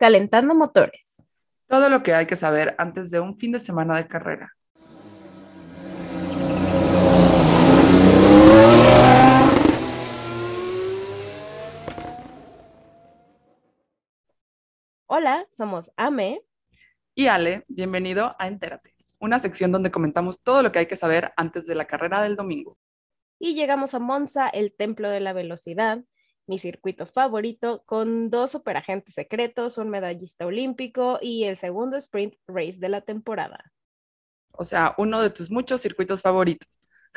Calentando 0.00 0.54
motores. 0.54 1.22
Todo 1.66 1.90
lo 1.90 2.02
que 2.02 2.14
hay 2.14 2.24
que 2.24 2.34
saber 2.34 2.74
antes 2.78 3.10
de 3.10 3.20
un 3.20 3.36
fin 3.36 3.52
de 3.52 3.60
semana 3.60 3.98
de 3.98 4.08
carrera. 4.08 4.56
Hola, 15.04 15.46
somos 15.50 15.90
Ame. 15.96 16.40
Y 17.14 17.26
Ale, 17.26 17.66
bienvenido 17.68 18.34
a 18.38 18.48
Entérate, 18.48 18.94
una 19.18 19.38
sección 19.38 19.70
donde 19.70 19.90
comentamos 19.90 20.42
todo 20.42 20.62
lo 20.62 20.72
que 20.72 20.78
hay 20.78 20.86
que 20.86 20.96
saber 20.96 21.34
antes 21.36 21.66
de 21.66 21.74
la 21.74 21.84
carrera 21.84 22.22
del 22.22 22.36
domingo. 22.36 22.78
Y 23.38 23.54
llegamos 23.54 23.92
a 23.92 23.98
Monza, 23.98 24.48
el 24.48 24.72
templo 24.72 25.10
de 25.10 25.20
la 25.20 25.34
velocidad, 25.34 26.02
mi 26.50 26.58
circuito 26.58 27.06
favorito, 27.06 27.84
con 27.86 28.28
dos 28.28 28.50
superagentes 28.50 29.14
secretos, 29.14 29.78
un 29.78 29.88
medallista 29.88 30.46
olímpico 30.46 31.20
y 31.22 31.44
el 31.44 31.56
segundo 31.56 31.96
sprint 31.96 32.34
race 32.48 32.78
de 32.78 32.88
la 32.88 33.02
temporada. 33.02 33.72
O 34.50 34.64
sea, 34.64 34.96
uno 34.98 35.22
de 35.22 35.30
tus 35.30 35.48
muchos 35.48 35.80
circuitos 35.80 36.22
favoritos. 36.22 36.68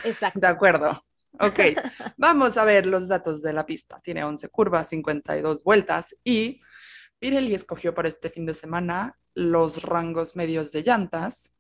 Exacto. 0.04 0.40
De 0.40 0.46
acuerdo. 0.46 1.04
Ok, 1.40 1.60
vamos 2.18 2.58
a 2.58 2.64
ver 2.64 2.86
los 2.86 3.08
datos 3.08 3.42
de 3.42 3.54
la 3.54 3.66
pista. 3.66 4.00
Tiene 4.04 4.24
11 4.24 4.50
curvas, 4.50 4.90
52 4.90 5.64
vueltas 5.64 6.16
y 6.24 6.62
Pirelli 7.18 7.56
escogió 7.56 7.96
para 7.96 8.10
este 8.10 8.30
fin 8.30 8.46
de 8.46 8.54
semana 8.54 9.18
los 9.34 9.82
rangos 9.82 10.36
medios 10.36 10.72
de 10.72 10.84
llantas. 10.84 11.56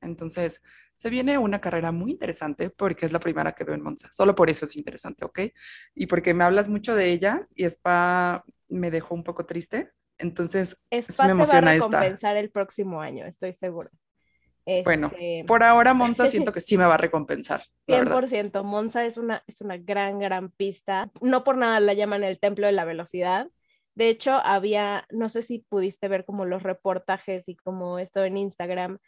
Entonces, 0.00 0.62
se 0.94 1.10
viene 1.10 1.38
una 1.38 1.60
carrera 1.60 1.92
muy 1.92 2.12
interesante 2.12 2.70
porque 2.70 3.06
es 3.06 3.12
la 3.12 3.20
primera 3.20 3.52
que 3.52 3.64
veo 3.64 3.74
en 3.74 3.82
Monza. 3.82 4.10
Solo 4.12 4.34
por 4.34 4.50
eso 4.50 4.64
es 4.64 4.76
interesante, 4.76 5.24
¿ok? 5.24 5.40
Y 5.94 6.06
porque 6.06 6.34
me 6.34 6.44
hablas 6.44 6.68
mucho 6.68 6.94
de 6.94 7.10
ella 7.12 7.46
y 7.54 7.64
Spa 7.64 8.44
me 8.68 8.90
dejó 8.90 9.14
un 9.14 9.24
poco 9.24 9.46
triste. 9.46 9.92
Entonces, 10.18 10.82
Spa 10.90 11.26
me 11.26 11.32
emociona 11.32 11.72
te 11.72 11.78
va 11.78 11.86
a 11.86 11.90
recompensar 11.90 12.36
el 12.36 12.50
próximo 12.50 13.00
año, 13.00 13.26
estoy 13.26 13.52
seguro. 13.52 13.90
Bueno, 14.84 15.06
este, 15.14 15.44
por 15.46 15.62
ahora 15.62 15.94
Monza 15.94 16.28
siento 16.28 16.52
que 16.52 16.60
sí 16.60 16.76
me 16.76 16.84
va 16.84 16.94
a 16.94 16.98
recompensar. 16.98 17.64
100%, 17.86 18.62
Monza 18.64 19.06
es 19.06 19.16
una, 19.16 19.42
es 19.46 19.62
una 19.62 19.78
gran, 19.78 20.18
gran 20.18 20.50
pista. 20.50 21.10
No 21.22 21.42
por 21.42 21.56
nada 21.56 21.80
la 21.80 21.94
llaman 21.94 22.22
el 22.22 22.38
templo 22.38 22.66
de 22.66 22.72
la 22.72 22.84
velocidad. 22.84 23.48
De 23.94 24.10
hecho, 24.10 24.34
había, 24.44 25.06
no 25.10 25.28
sé 25.28 25.42
si 25.42 25.60
pudiste 25.60 26.08
ver 26.08 26.24
como 26.24 26.44
los 26.44 26.62
reportajes 26.62 27.48
y 27.48 27.56
como 27.56 27.98
esto 27.98 28.22
en 28.24 28.36
Instagram, 28.36 28.98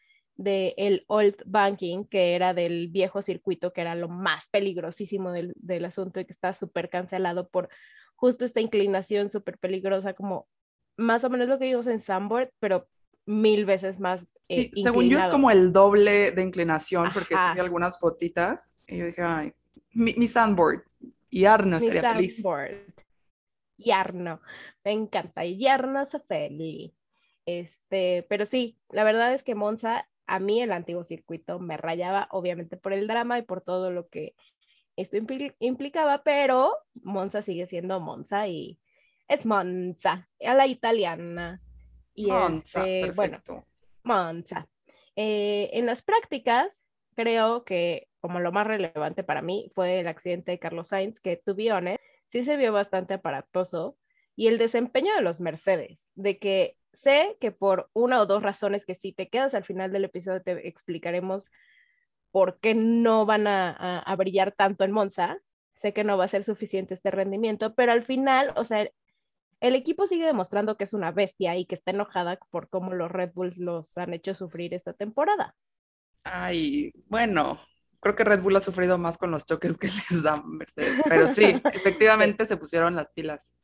del 0.40 0.74
el 0.76 1.04
Old 1.06 1.36
Banking, 1.44 2.04
que 2.04 2.34
era 2.34 2.54
del 2.54 2.88
viejo 2.88 3.22
circuito, 3.22 3.72
que 3.72 3.82
era 3.82 3.94
lo 3.94 4.08
más 4.08 4.48
peligrosísimo 4.48 5.32
del, 5.32 5.52
del 5.56 5.84
asunto 5.84 6.18
y 6.18 6.24
que 6.24 6.32
está 6.32 6.54
súper 6.54 6.88
cancelado 6.88 7.48
por 7.48 7.68
justo 8.16 8.44
esta 8.44 8.60
inclinación 8.60 9.28
súper 9.28 9.58
peligrosa, 9.58 10.14
como 10.14 10.48
más 10.96 11.24
o 11.24 11.30
menos 11.30 11.48
lo 11.48 11.58
que 11.58 11.66
vimos 11.66 11.86
en 11.86 12.00
Sandboard, 12.00 12.50
pero 12.58 12.88
mil 13.26 13.64
veces 13.64 14.00
más. 14.00 14.28
Eh, 14.48 14.70
según 14.74 15.08
yo 15.08 15.18
es 15.18 15.28
como 15.28 15.50
el 15.50 15.72
doble 15.72 16.30
de 16.32 16.42
inclinación, 16.42 17.10
porque 17.12 17.34
sí 17.34 17.54
vi 17.54 17.60
algunas 17.60 17.98
fotitas 17.98 18.74
y 18.86 18.98
yo 18.98 19.06
dije, 19.06 19.22
ay, 19.22 19.52
mi, 19.92 20.14
mi 20.14 20.26
Sandboard. 20.26 20.84
Y 21.30 21.44
Arno 21.44 21.76
estaría 21.76 22.14
mi 22.14 22.28
sandboard. 22.28 22.92
Y 23.76 23.92
Arno, 23.92 24.40
me 24.84 24.92
encanta. 24.92 25.44
Y 25.44 25.66
Arno 25.68 26.04
se 26.04 26.18
feliz. 26.18 26.92
Este, 27.46 28.26
pero 28.28 28.44
sí, 28.44 28.78
la 28.90 29.04
verdad 29.04 29.32
es 29.32 29.42
que 29.42 29.54
Monza 29.54 30.09
a 30.30 30.38
mí 30.38 30.62
el 30.62 30.70
antiguo 30.70 31.02
circuito 31.02 31.58
me 31.58 31.76
rayaba, 31.76 32.28
obviamente 32.30 32.76
por 32.76 32.92
el 32.92 33.08
drama 33.08 33.38
y 33.38 33.42
por 33.42 33.62
todo 33.62 33.90
lo 33.90 34.08
que 34.08 34.36
esto 34.94 35.16
implicaba, 35.58 36.22
pero 36.22 36.72
Monza 37.02 37.42
sigue 37.42 37.66
siendo 37.66 37.98
Monza 37.98 38.46
y 38.46 38.78
es 39.26 39.44
Monza, 39.44 40.28
a 40.46 40.54
la 40.54 40.68
italiana. 40.68 41.60
Y 42.14 42.28
Monza, 42.28 42.86
este, 42.86 43.10
bueno, 43.10 43.42
Monza. 44.04 44.68
Eh, 45.16 45.70
en 45.72 45.86
las 45.86 46.02
prácticas, 46.02 46.80
creo 47.16 47.64
que 47.64 48.06
como 48.20 48.38
lo 48.38 48.52
más 48.52 48.68
relevante 48.68 49.24
para 49.24 49.42
mí 49.42 49.72
fue 49.74 49.98
el 49.98 50.06
accidente 50.06 50.52
de 50.52 50.60
Carlos 50.60 50.88
Sainz, 50.88 51.18
que 51.18 51.38
tuvieron, 51.38 51.96
sí 52.28 52.44
se 52.44 52.56
vio 52.56 52.72
bastante 52.72 53.14
aparatoso, 53.14 53.98
y 54.36 54.46
el 54.46 54.58
desempeño 54.58 55.12
de 55.16 55.22
los 55.22 55.40
Mercedes, 55.40 56.06
de 56.14 56.38
que 56.38 56.76
sé 56.92 57.36
que 57.40 57.52
por 57.52 57.90
una 57.92 58.20
o 58.20 58.26
dos 58.26 58.42
razones 58.42 58.86
que 58.86 58.94
si 58.94 59.12
te 59.12 59.28
quedas 59.28 59.54
al 59.54 59.64
final 59.64 59.92
del 59.92 60.04
episodio 60.04 60.42
te 60.42 60.68
explicaremos 60.68 61.50
por 62.30 62.60
qué 62.60 62.74
no 62.74 63.26
van 63.26 63.46
a, 63.46 64.14
brillar 64.16 64.52
tanto 64.52 64.84
en 64.84 64.92
Monza. 64.92 65.38
Sé 65.74 65.92
que 65.92 66.04
no 66.04 66.18
va 66.18 66.24
a 66.24 66.28
ser 66.28 66.44
suficiente 66.44 66.94
este 66.94 67.10
rendimiento, 67.10 67.74
pero 67.74 67.92
al 67.92 68.04
final, 68.04 68.52
o 68.56 68.64
sea, 68.64 68.88
el 69.60 69.74
equipo 69.74 70.06
sigue 70.06 70.26
demostrando 70.26 70.76
que 70.76 70.84
es 70.84 70.92
una 70.92 71.10
bestia 71.10 71.56
y 71.56 71.64
que 71.64 71.74
está 71.74 71.90
enojada 71.90 72.38
por 72.50 72.68
cómo 72.68 72.92
los 72.92 73.10
Red 73.10 73.32
Bulls 73.34 73.58
los 73.58 73.96
han 73.98 74.12
hecho 74.14 74.34
sufrir 74.34 74.74
esta 74.74 74.92
temporada. 74.92 75.56
Ay, 76.22 76.92
bueno, 77.06 77.58
creo 77.98 78.14
que 78.14 78.24
Red 78.24 78.42
Bull 78.42 78.56
ha 78.56 78.60
sufrido 78.60 78.98
más 78.98 79.16
con 79.16 79.30
los 79.30 79.46
choques 79.46 79.78
que 79.78 79.88
les 80.10 80.22
dan 80.22 80.48
Mercedes, 80.48 81.02
pero 81.08 81.28
sí, 81.34 81.60
efectivamente 81.72 82.46
se 82.46 82.56
pusieron 82.56 82.94
las 82.94 83.10
pilas. 83.12 83.54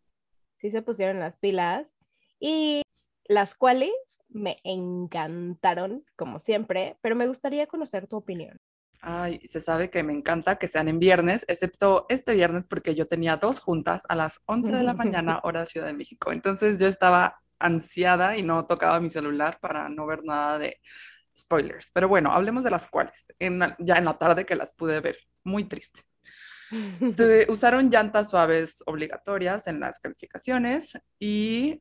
Sí, 0.59 0.71
se 0.71 0.83
pusieron 0.83 1.21
las 1.21 1.39
pilas. 1.39 1.95
Y 2.41 2.83
las 3.29 3.55
cuales 3.55 3.93
me 4.29 4.57
encantaron, 4.65 6.05
como 6.17 6.39
siempre, 6.39 6.99
pero 7.01 7.17
me 7.17 7.29
gustaría 7.29 7.67
conocer 7.67 8.07
tu 8.07 8.17
opinión. 8.17 8.59
Ay, 9.01 9.41
se 9.45 9.61
sabe 9.61 9.91
que 9.91 10.03
me 10.03 10.13
encanta 10.13 10.59
que 10.59 10.69
sean 10.69 10.89
en 10.89 10.99
viernes, 10.99 11.45
excepto 11.49 12.07
este 12.09 12.35
viernes 12.35 12.65
porque 12.69 12.95
yo 12.95 13.07
tenía 13.07 13.37
dos 13.37 13.61
juntas 13.61 14.03
a 14.09 14.17
las 14.17 14.41
11 14.47 14.73
de 14.73 14.83
la 14.83 14.95
mañana, 14.95 15.41
hora 15.43 15.67
Ciudad 15.67 15.87
de 15.87 15.93
México. 15.93 16.33
Entonces 16.33 16.79
yo 16.79 16.87
estaba 16.87 17.41
ansiada 17.59 18.37
y 18.37 18.43
no 18.43 18.67
tocaba 18.67 19.01
mi 19.01 19.11
celular 19.11 19.59
para 19.61 19.89
no 19.89 20.07
ver 20.07 20.25
nada 20.25 20.59
de 20.59 20.81
spoilers. 21.37 21.91
Pero 21.93 22.09
bueno, 22.09 22.33
hablemos 22.33 22.65
de 22.65 22.71
las 22.71 22.89
cuales, 22.89 23.27
ya 23.39 23.97
en 23.97 24.05
la 24.05 24.19
tarde 24.19 24.47
que 24.47 24.57
las 24.57 24.75
pude 24.75 25.01
ver. 25.01 25.17
Muy 25.45 25.65
triste. 25.65 26.01
Se 27.15 27.47
usaron 27.49 27.91
llantas 27.91 28.31
suaves 28.31 28.83
obligatorias 28.87 29.69
en 29.69 29.81
las 29.81 29.99
calificaciones 30.01 30.99
y 31.21 31.81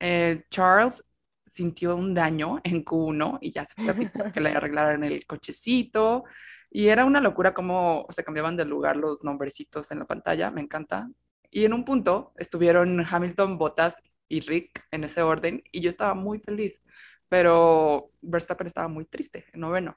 eh, 0.00 0.44
Charles 0.50 1.04
sintió 1.46 1.96
un 1.96 2.14
daño 2.14 2.60
en 2.64 2.84
Q1 2.84 3.38
y 3.40 3.52
ya 3.52 3.64
se 3.64 3.74
fue 3.74 3.90
a 3.90 4.32
que 4.32 4.40
le 4.40 4.50
arreglaran 4.56 5.04
el 5.04 5.26
cochecito. 5.26 6.24
Y 6.70 6.88
era 6.88 7.04
una 7.04 7.20
locura 7.20 7.54
cómo 7.54 8.06
se 8.10 8.24
cambiaban 8.24 8.56
de 8.56 8.64
lugar 8.64 8.96
los 8.96 9.24
nombrecitos 9.24 9.90
en 9.92 10.00
la 10.00 10.04
pantalla, 10.04 10.50
me 10.50 10.60
encanta. 10.60 11.08
Y 11.50 11.64
en 11.64 11.72
un 11.72 11.84
punto 11.84 12.32
estuvieron 12.36 13.04
Hamilton, 13.08 13.56
Bottas 13.56 14.02
y 14.28 14.40
Rick 14.40 14.84
en 14.90 15.04
ese 15.04 15.22
orden 15.22 15.62
y 15.72 15.80
yo 15.80 15.88
estaba 15.88 16.14
muy 16.14 16.38
feliz, 16.40 16.82
pero 17.28 18.10
Verstappen 18.20 18.66
estaba 18.66 18.88
muy 18.88 19.04
triste 19.04 19.46
en 19.52 19.60
noveno. 19.60 19.96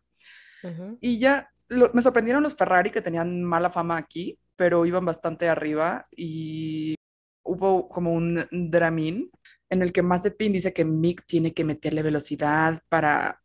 Y 1.00 1.20
ya 1.20 1.50
me 1.70 2.02
sorprendieron 2.02 2.44
los 2.44 2.56
Ferrari 2.56 2.90
que 2.90 3.02
tenían 3.02 3.44
mala 3.44 3.70
fama 3.70 3.98
aquí, 3.98 4.38
pero 4.56 4.86
iban 4.86 5.06
bastante 5.06 5.48
arriba 5.48 6.08
y 6.16 6.96
hubo 7.44 7.88
como 7.90 8.14
un 8.14 8.46
dramín 8.52 9.32
en 9.70 9.82
el 9.82 9.92
que 9.92 10.02
Mazepin 10.02 10.54
dice 10.54 10.74
que 10.74 10.86
Mick 10.86 11.26
tiene 11.26 11.54
que 11.54 11.64
meterle 11.64 12.02
velocidad 12.04 12.82
para 12.90 13.42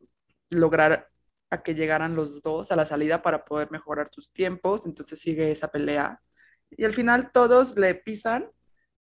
lograr 0.51 1.11
a 1.51 1.63
que 1.63 1.75
llegaran 1.75 2.17
los 2.17 2.43
dos 2.43 2.73
a 2.73 2.77
la 2.77 2.87
salida 2.87 3.23
para 3.23 3.45
poder 3.45 3.71
mejorar 3.71 4.11
sus 4.13 4.33
tiempos, 4.33 4.87
entonces 4.87 5.21
sigue 5.21 5.51
esa 5.51 5.69
pelea. 5.69 6.21
Y 6.71 6.85
al 6.85 6.95
final 6.95 7.31
todos 7.33 7.77
le 7.77 7.95
pisan 7.95 8.51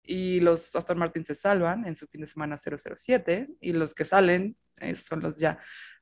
y 0.04 0.42
los 0.42 0.76
Aston 0.76 0.98
Martin 0.98 1.26
se 1.26 1.36
salvan 1.36 1.88
en 1.88 1.96
su 1.96 2.08
fin 2.08 2.22
de 2.22 2.28
semana 2.28 2.58
007 2.58 3.50
y 3.62 3.74
los 3.74 3.94
que 3.96 4.06
salen 4.06 4.58
eh, 4.78 4.96
son 4.96 5.22
los 5.22 5.40
ya 5.40 5.60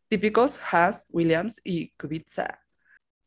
típicos 0.08 0.60
Haas, 0.72 1.06
Williams 1.10 1.62
y 1.64 1.92
Kubica. 1.92 2.62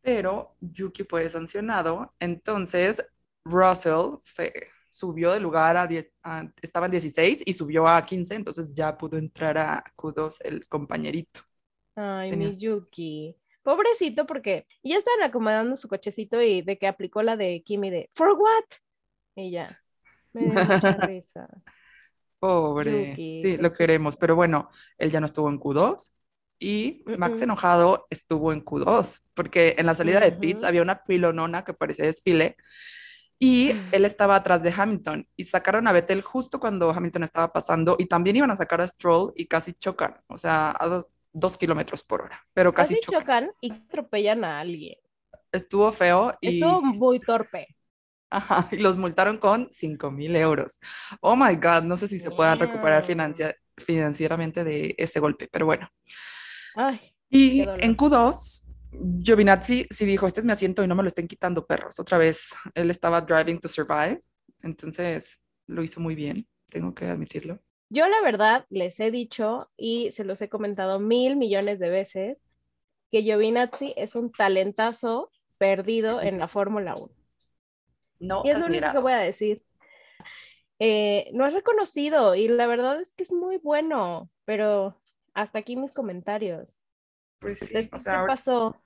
Pero 0.03 0.57
Yuki 0.61 1.05
fue 1.05 1.29
sancionado, 1.31 2.15
entonces 2.21 3.03
Russell 3.45 4.19
se 4.23 4.69
subió 4.95 5.33
de 5.33 5.41
lugar 5.41 5.77
a, 5.77 5.89
10, 5.89 6.09
estaba 6.63 6.87
en 6.87 6.93
16 6.93 7.43
y 7.45 7.53
subió 7.53 7.89
a 7.89 8.05
15, 8.05 8.37
entonces 8.37 8.73
ya 8.73 8.97
pudo 8.97 9.19
entrar 9.19 9.59
a 9.59 9.83
Q2 9.97 10.37
el 10.45 10.69
compañerito. 10.69 11.41
Ay, 11.97 12.31
mi 12.37 12.57
Yuki. 12.57 13.37
Pobrecito, 13.65 14.25
porque 14.25 14.69
ya 14.85 14.99
estaban 14.99 15.29
acomodando 15.29 15.75
su 15.75 15.89
cochecito 15.89 16.41
y 16.41 16.63
de 16.63 16.79
que 16.79 16.87
aplicó 16.87 17.23
la 17.25 17.37
de 17.37 17.63
Kimi 17.65 17.91
de 17.91 18.11
¿For 18.15 18.33
what? 18.33 18.65
Y 19.35 19.51
ya. 19.51 19.83
Me 20.33 20.43
dio 20.43 20.53
mucha 20.53 20.97
risa. 21.09 21.49
Pobre. 22.39 23.17
Sí, 23.17 23.57
lo 23.57 23.73
queremos. 23.73 24.17
Pero 24.17 24.37
bueno, 24.37 24.71
él 24.97 25.11
ya 25.11 25.19
no 25.19 25.27
estuvo 25.27 25.49
en 25.49 25.59
Q2 25.59 26.13
y 26.61 27.03
Max 27.19 27.43
enojado 27.43 28.07
estuvo 28.11 28.53
en 28.53 28.65
Q2, 28.65 29.23
porque 29.35 29.75
en 29.77 29.87
la 29.87 29.97
salida 29.97 30.21
de 30.21 30.31
pits 30.31 30.63
había 30.63 30.83
una 30.83 31.03
pilonona 31.03 31.65
que 31.65 31.75
parecía 31.75 32.05
desfile 32.05 32.57
y 33.45 33.73
él 33.93 34.07
estaba 34.07 34.37
atrás 34.37 34.63
de 34.63 34.73
Hamilton 34.75 35.29
y 35.37 35.45
sacaron 35.45 35.87
a 35.87 35.93
Vettel 35.93 36.23
justo 36.23 36.59
cuando 36.59 36.91
Hamilton 36.91 37.25
estaba 37.25 37.53
pasando 37.53 37.95
y 37.99 38.07
también 38.07 38.37
iban 38.37 38.51
a 38.51 38.57
sacar 38.57 38.81
a 38.81 38.87
Stroll 38.87 39.35
y 39.37 39.45
casi 39.45 39.75
chocan, 39.75 40.17
o 40.29 40.39
sea, 40.39 40.71
a 40.71 41.05
dos, 41.31 41.59
kilómetros 41.59 42.03
por 42.03 42.23
hora, 42.23 42.43
pero 42.55 42.73
casi, 42.73 42.95
casi 42.95 43.13
chocan. 43.13 43.51
y 43.61 43.71
atropellan 43.71 44.45
a 44.45 44.61
alguien. 44.61 44.95
Estuvo 45.53 45.93
feo 45.93 46.33
y... 46.41 46.55
Estuvo 46.59 46.81
muy 46.81 47.21
torpe. 47.21 47.77
Ajá, 48.31 48.67
y 48.73 48.79
los 48.79 48.97
multaron 48.97 49.37
con 49.37 49.69
5 49.71 50.11
mil 50.11 50.35
euros. 50.37 50.81
Oh 51.21 51.37
my 51.37 51.55
God, 51.57 51.83
no 51.83 51.99
sé 51.99 52.09
si 52.09 52.19
se 52.19 52.31
puedan 52.31 52.59
recuperar 52.59 53.05
financieramente 53.77 54.65
de 54.65 54.95
ese 54.97 55.21
golpe, 55.21 55.49
pero 55.53 55.67
bueno. 55.67 55.87
Ay, 56.77 56.99
y 57.29 57.61
en 57.61 57.95
Q2, 57.95 58.64
Giovinazzi 59.01 59.87
sí 59.91 60.05
dijo, 60.05 60.27
este 60.27 60.41
es 60.41 60.47
mi 60.47 60.53
asiento 60.53 60.83
y 60.83 60.89
no 60.89 60.95
me 60.95 61.03
lo 61.03 61.09
estén 61.09 61.29
quitando 61.29 61.67
perros. 61.67 61.99
Otra 61.99 62.19
vez, 62.19 62.55
él 62.75 62.91
estaba 62.91 63.21
driving 63.21 63.61
to 63.61 63.69
survive, 63.69 64.23
entonces 64.63 65.41
lo 65.67 65.83
hizo 65.83 66.01
muy 66.01 66.15
bien, 66.15 66.47
tengo 66.71 66.95
que 66.95 67.07
admitirlo. 67.07 67.61
Yo 67.91 68.09
la 68.09 68.21
verdad 68.23 68.67
les 68.71 68.99
he 69.01 69.11
dicho 69.11 69.71
y 69.77 70.11
se 70.13 70.25
los 70.25 70.41
he 70.43 70.49
comentado 70.49 70.99
mil 71.01 71.37
millones 71.37 71.79
de 71.79 71.91
veces 71.91 72.43
que 73.11 73.23
Giovinazzi 73.23 73.95
es 73.97 74.15
un 74.15 74.33
talentazo 74.33 75.31
perdido 75.59 76.21
en 76.21 76.39
la 76.39 76.49
Fórmula 76.49 76.95
1. 76.97 77.13
No, 78.21 78.43
Y 78.45 78.51
es 78.51 78.59
lo 78.59 78.67
único 78.67 78.91
que 78.91 78.99
voy 78.99 79.13
a 79.13 79.19
decir. 79.19 79.63
Eh, 80.79 81.31
no 81.33 81.47
es 81.47 81.53
reconocido 81.53 82.35
y 82.35 82.49
la 82.49 82.67
verdad 82.67 83.01
es 83.01 83.13
que 83.13 83.23
es 83.23 83.33
muy 83.33 83.59
bueno, 83.59 84.31
pero 84.45 85.01
hasta 85.33 85.61
aquí 85.61 85.77
mis 85.77 85.93
comentarios. 85.93 86.79
Pues 87.39 87.61
sí, 87.61 87.75
Después, 87.75 88.03
o 88.03 88.05
sea, 88.05 88.23
¿qué 88.23 88.27
pasó? 88.27 88.77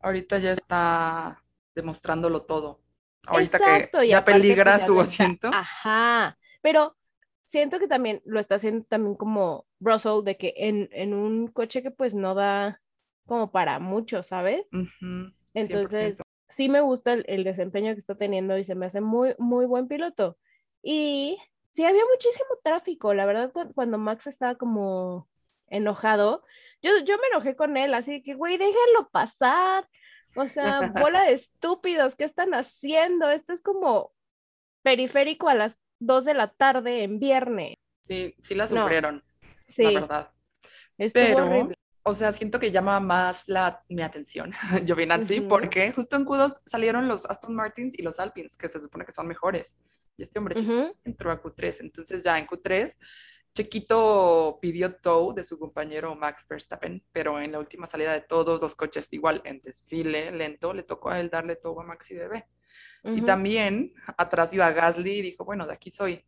Ahorita 0.00 0.38
ya 0.38 0.52
está 0.52 1.44
demostrándolo 1.74 2.42
todo. 2.42 2.80
Ahorita 3.26 3.60
Exacto, 3.60 4.02
que 4.02 4.02
ya 4.04 4.24
peligra 4.24 4.58
pues, 4.64 4.76
ya 4.76 4.78
su 4.78 5.00
asiento. 5.00 5.48
Ajá, 5.50 6.38
pero 6.62 6.96
siento 7.44 7.78
que 7.78 7.88
también 7.88 8.22
lo 8.24 8.40
está 8.40 8.56
haciendo 8.56 8.84
también 8.86 9.16
como 9.16 9.66
Russell, 9.80 10.24
de 10.24 10.36
que 10.36 10.54
en, 10.56 10.88
en 10.92 11.14
un 11.14 11.48
coche 11.48 11.82
que 11.82 11.90
pues 11.90 12.14
no 12.14 12.34
da 12.34 12.80
como 13.26 13.50
para 13.50 13.78
mucho, 13.80 14.22
¿sabes? 14.22 14.72
Entonces, 15.54 16.16
100%. 16.18 16.24
sí 16.50 16.68
me 16.68 16.80
gusta 16.82 17.14
el, 17.14 17.24
el 17.28 17.44
desempeño 17.44 17.94
que 17.94 18.00
está 18.00 18.16
teniendo 18.16 18.58
y 18.58 18.64
se 18.64 18.74
me 18.76 18.86
hace 18.86 19.00
muy, 19.00 19.34
muy 19.38 19.66
buen 19.66 19.88
piloto. 19.88 20.38
Y 20.82 21.38
sí, 21.72 21.84
había 21.84 22.04
muchísimo 22.12 22.48
tráfico, 22.64 23.14
la 23.14 23.26
verdad, 23.26 23.52
cu- 23.52 23.72
cuando 23.74 23.98
Max 23.98 24.26
estaba 24.28 24.56
como 24.56 25.28
enojado, 25.68 26.44
yo, 26.82 26.90
yo 27.04 27.16
me 27.18 27.26
enojé 27.32 27.56
con 27.56 27.76
él, 27.76 27.94
así 27.94 28.22
que, 28.22 28.34
güey, 28.34 28.56
déjenlo 28.56 29.08
pasar. 29.10 29.88
O 30.34 30.48
sea, 30.48 30.80
bola 30.94 31.24
de 31.24 31.32
estúpidos, 31.32 32.14
¿qué 32.16 32.24
están 32.24 32.54
haciendo? 32.54 33.30
Esto 33.30 33.52
es 33.52 33.62
como 33.62 34.12
periférico 34.82 35.48
a 35.48 35.54
las 35.54 35.78
2 35.98 36.24
de 36.24 36.34
la 36.34 36.48
tarde 36.48 37.02
en 37.02 37.18
viernes. 37.18 37.74
Sí, 38.02 38.34
sí 38.40 38.54
la 38.54 38.68
No, 38.68 38.82
sufrieron, 38.82 39.24
Sí, 39.66 39.82
la 39.82 40.00
verdad. 40.00 40.30
estuvo 40.96 41.24
Pero, 41.24 41.46
horrible. 41.46 41.74
o 42.04 42.14
sea, 42.14 42.32
siento 42.32 42.58
que 42.58 42.70
llama 42.70 43.00
más 43.00 43.48
la, 43.48 43.84
mi 43.88 44.02
atención 44.02 44.52
Giovinazzi, 44.86 45.40
Ujú. 45.40 45.48
porque 45.48 45.92
justo 45.92 46.16
en 46.16 46.24
Q2 46.24 46.60
salieron 46.64 47.08
los 47.08 47.26
Aston 47.26 47.54
Martins 47.54 47.98
y 47.98 48.02
los 48.02 48.18
Alpines, 48.18 48.56
que 48.56 48.68
se 48.68 48.80
supone 48.80 49.04
que 49.04 49.12
son 49.12 49.26
mejores. 49.26 49.76
Y 50.16 50.22
este 50.22 50.38
hombrecito 50.38 50.72
Ujú. 50.72 50.96
entró 51.04 51.30
a 51.30 51.42
Q3. 51.42 51.80
Entonces 51.80 52.22
ya 52.24 52.38
en 52.38 52.46
Q3, 52.46 52.96
Chequito 53.58 54.60
pidió 54.62 54.94
tow 54.94 55.34
de 55.34 55.42
su 55.42 55.58
compañero 55.58 56.14
Max 56.14 56.46
Verstappen, 56.48 57.02
pero 57.10 57.40
en 57.40 57.50
la 57.50 57.58
última 57.58 57.88
salida 57.88 58.12
de 58.12 58.20
todos 58.20 58.60
los 58.60 58.76
coches, 58.76 59.12
igual 59.12 59.42
en 59.44 59.60
desfile 59.60 60.30
lento, 60.30 60.72
le 60.72 60.84
tocó 60.84 61.10
a 61.10 61.18
él 61.18 61.28
darle 61.28 61.56
tow 61.56 61.80
a 61.80 61.82
Maxi 61.82 62.14
Bebé. 62.14 62.46
Y 63.02 63.22
también 63.22 63.94
atrás 64.16 64.54
iba 64.54 64.70
Gasly 64.70 65.10
y 65.10 65.22
dijo, 65.22 65.44
bueno, 65.44 65.66
de 65.66 65.72
aquí 65.72 65.90
soy. 65.90 66.24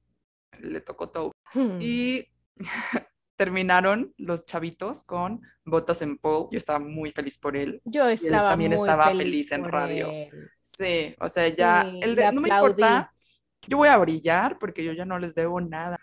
Le 0.58 0.80
tocó 0.80 1.08
tow. 1.10 1.30
Hmm. 1.54 1.78
Y 1.80 2.26
terminaron 3.36 4.12
los 4.16 4.44
chavitos 4.44 5.04
con 5.04 5.40
botas 5.64 6.02
en 6.02 6.18
pole. 6.18 6.48
Yo 6.50 6.58
estaba 6.58 6.80
muy 6.80 7.12
feliz 7.12 7.38
por 7.38 7.56
él. 7.56 7.80
Yo 7.84 8.08
él 8.08 8.18
estaba 8.20 8.48
también 8.50 8.72
muy 8.72 8.80
estaba 8.80 9.04
feliz, 9.04 9.22
feliz 9.22 9.52
en 9.52 9.64
radio. 9.66 10.10
él. 10.10 10.50
Sí, 10.60 11.14
o 11.20 11.28
sea, 11.28 11.46
ya, 11.46 11.82
Sí, 11.88 12.00
el 12.02 12.16
de, 12.16 12.32
no 12.32 12.40
me 12.40 12.48
importa, 12.48 13.14
yo 13.68 13.76
voy 13.76 13.88
a 13.88 13.98
brillar 13.98 14.58
porque 14.58 14.82
yo 14.82 14.92
ya 14.94 15.04
no 15.04 15.16
les 15.20 15.32
debo 15.32 15.60
nada. 15.60 15.96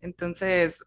Entonces, 0.00 0.84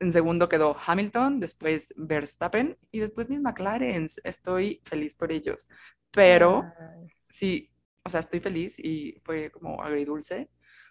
en 0.00 0.12
segundo 0.12 0.48
quedó 0.48 0.76
Hamilton, 0.84 1.40
después 1.40 1.92
Verstappen 1.96 2.76
y 2.90 3.00
después 3.00 3.28
mis 3.28 3.40
McLarens. 3.40 4.20
Estoy 4.24 4.80
feliz 4.84 5.14
por 5.14 5.30
ellos. 5.32 5.68
Pero 6.10 6.64
Ay. 6.78 7.08
sí, 7.28 7.70
o 8.04 8.08
sea, 8.10 8.20
estoy 8.20 8.40
feliz 8.40 8.78
y 8.78 9.20
fue 9.24 9.50
como 9.50 9.82
agridulce, 9.82 10.48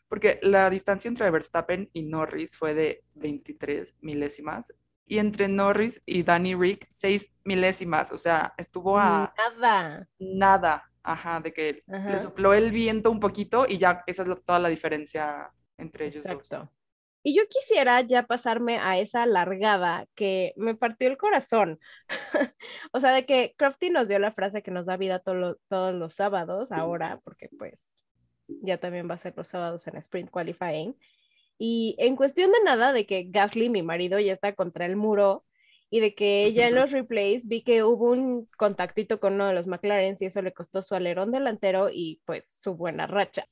porque 0.08 0.40
la 0.42 0.70
distancia 0.70 1.08
entre 1.10 1.30
Verstappen 1.32 1.90
y 1.94 2.04
Norris 2.04 2.56
fue 2.56 2.74
de 2.74 3.04
23 3.16 3.96
milésimas 4.02 4.74
y 5.06 5.18
entre 5.18 5.48
Norris 5.48 6.02
y 6.06 6.24
Danny 6.24 6.54
Rick 6.56 6.86
6 6.90 7.28
milésimas, 7.44 8.12
o 8.12 8.18
sea, 8.18 8.54
estuvo 8.58 8.98
a 9.00 9.34
Nada. 9.36 10.08
nada, 10.20 10.92
ajá, 11.02 11.40
de 11.40 11.52
que 11.52 11.84
le 11.88 11.96
Ajá. 11.96 12.20
sopló 12.20 12.54
el 12.54 12.72
viento 12.72 13.10
un 13.10 13.20
poquito 13.20 13.66
y 13.68 13.80
ya 13.80 14.04
esa 14.06 14.22
es 14.22 14.30
toda 14.46 14.60
la 14.60 14.70
diferencia 14.70 15.52
entre 15.78 16.08
ellos 16.08 16.24
dos. 16.24 16.70
Y 17.22 17.36
yo 17.36 17.44
quisiera 17.50 18.02
ya 18.02 18.24
pasarme 18.28 18.78
a 18.78 18.98
esa 18.98 19.26
largada 19.26 20.06
que 20.16 20.54
me 20.56 20.76
partió 20.76 21.10
el 21.10 21.18
corazón. 21.18 21.80
o 22.94 23.00
sea, 23.00 23.12
de 23.12 23.26
que 23.26 23.54
Crofty 23.58 23.90
nos 23.90 24.08
dio 24.08 24.20
la 24.20 24.32
frase 24.32 24.64
que 24.64 24.72
nos 24.72 24.86
da 24.86 24.98
vida 24.98 25.20
todo 25.20 25.36
lo- 25.36 25.56
todos 25.68 25.94
los 25.94 26.14
sábados 26.14 26.72
ahora, 26.72 27.20
porque 27.24 27.50
pues 27.58 27.90
ya 28.48 28.78
también 28.80 29.10
va 29.10 29.16
a 29.16 29.18
ser 29.18 29.34
los 29.36 29.48
sábados 29.48 29.86
en 29.88 29.98
Sprint 29.98 30.30
Qualifying. 30.32 30.96
Y 31.58 31.96
en 32.00 32.16
cuestión 32.16 32.52
de 32.52 32.60
nada, 32.64 32.94
de 32.94 33.06
que 33.06 33.26
Gasly, 33.30 33.70
mi 33.70 33.84
marido, 33.84 34.18
ya 34.20 34.32
está 34.34 34.56
contra 34.56 34.86
el 34.86 34.96
muro 34.96 35.46
y 35.90 36.00
de 36.00 36.16
que 36.16 36.54
ya 36.54 36.68
en 36.68 36.76
los 36.76 36.92
replays 36.92 37.48
vi 37.48 37.64
que 37.64 37.84
hubo 37.84 38.12
un 38.12 38.48
contactito 38.58 39.20
con 39.20 39.34
uno 39.34 39.48
de 39.48 39.54
los 39.54 39.68
McLaren 39.68 40.16
y 40.20 40.26
eso 40.26 40.42
le 40.42 40.54
costó 40.54 40.82
su 40.82 40.96
alerón 40.96 41.32
delantero 41.32 41.90
y 41.92 42.22
pues 42.26 42.48
su 42.62 42.76
buena 42.76 43.08
racha. 43.08 43.44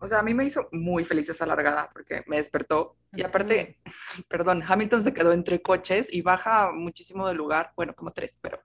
O 0.00 0.08
sea, 0.08 0.20
a 0.20 0.22
mí 0.22 0.34
me 0.34 0.44
hizo 0.44 0.68
muy 0.72 1.04
feliz 1.04 1.28
esa 1.28 1.46
largada 1.46 1.90
porque 1.92 2.24
me 2.26 2.36
despertó. 2.36 2.96
Y 3.12 3.22
aparte, 3.22 3.78
perdón, 4.28 4.62
Hamilton 4.66 5.02
se 5.02 5.14
quedó 5.14 5.32
entre 5.32 5.60
coches 5.60 6.12
y 6.12 6.22
baja 6.22 6.72
muchísimo 6.72 7.28
de 7.28 7.34
lugar, 7.34 7.72
bueno, 7.76 7.94
como 7.94 8.12
tres, 8.12 8.38
pero 8.40 8.62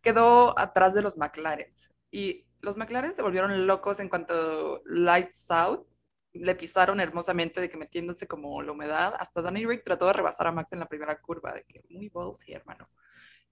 quedó 0.00 0.58
atrás 0.58 0.94
de 0.94 1.02
los 1.02 1.16
McLaren. 1.18 1.72
Y 2.10 2.46
los 2.60 2.76
McLaren 2.76 3.14
se 3.14 3.22
volvieron 3.22 3.66
locos 3.66 4.00
en 4.00 4.08
cuanto 4.08 4.82
Lights 4.86 5.50
Out 5.50 5.86
le 6.32 6.54
pisaron 6.54 7.00
hermosamente 7.00 7.60
de 7.60 7.68
que 7.68 7.76
metiéndose 7.76 8.26
como 8.26 8.62
la 8.62 8.72
humedad. 8.72 9.14
Hasta 9.18 9.42
Danny 9.42 9.66
Rick 9.66 9.84
trató 9.84 10.06
de 10.06 10.12
rebasar 10.12 10.46
a 10.46 10.52
Max 10.52 10.72
en 10.72 10.80
la 10.80 10.86
primera 10.86 11.20
curva, 11.20 11.52
de 11.52 11.64
que 11.64 11.82
muy 11.90 12.08
ballsy, 12.08 12.52
hermano. 12.52 12.88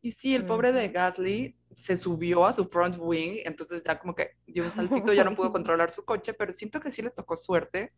Y 0.07 0.13
sí, 0.13 0.37
el 0.37 0.47
pobre 0.47 0.71
de. 0.71 0.89
Gasly 0.91 1.59
se 1.75 1.97
subió 1.97 2.47
a 2.47 2.53
su 2.53 2.67
front 2.67 2.97
wing, 3.01 3.41
entonces 3.45 3.83
ya 3.83 3.99
como 3.99 4.15
que 4.15 4.37
dio 4.47 4.63
un 4.63 4.71
saltito, 4.71 5.13
ya 5.13 5.25
no 5.25 5.35
pudo 5.35 5.51
controlar 5.53 5.91
su 5.91 6.05
coche, 6.05 6.33
pero 6.33 6.53
siento 6.53 6.79
que 6.79 6.93
sí 6.93 7.03
le 7.03 7.11
tocó 7.11 7.37
suerte, 7.37 7.93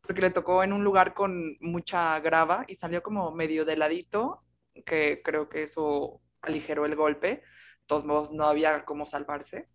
porque 0.00 0.20
le 0.20 0.30
tocó 0.30 0.64
en 0.64 0.72
un 0.72 0.82
lugar 0.82 1.14
con 1.14 1.56
mucha 1.60 2.18
grava 2.18 2.64
y 2.66 2.74
salió 2.74 3.04
como 3.04 3.30
medio 3.30 3.64
de 3.64 3.76
ladito, 3.76 4.42
que 4.84 5.22
creo 5.22 5.48
que 5.48 5.62
eso 5.62 6.20
aligeró 6.42 6.86
el 6.86 6.96
golpe. 6.96 7.28
De 7.28 7.42
todos 7.86 8.04
modos, 8.04 8.32
no 8.32 8.46
había 8.46 8.84
cómo 8.84 9.06
salvarse. 9.06 9.68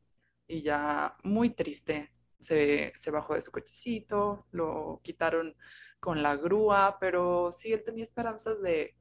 Y 0.48 0.62
ya 0.64 1.16
muy 1.24 1.50
triste, 1.50 2.12
se, 2.40 2.92
se 2.98 3.10
bajó 3.10 3.36
de 3.36 3.42
su 3.42 3.52
cochecito, 3.52 4.48
lo 4.52 5.00
quitaron 5.02 5.56
con 6.02 6.24
la 6.24 6.36
grúa, 6.36 6.98
pero 7.00 7.54
sí, 7.54 7.72
él 7.72 7.84
tenía 7.86 8.04
esperanzas 8.04 8.62
de, 8.62 8.98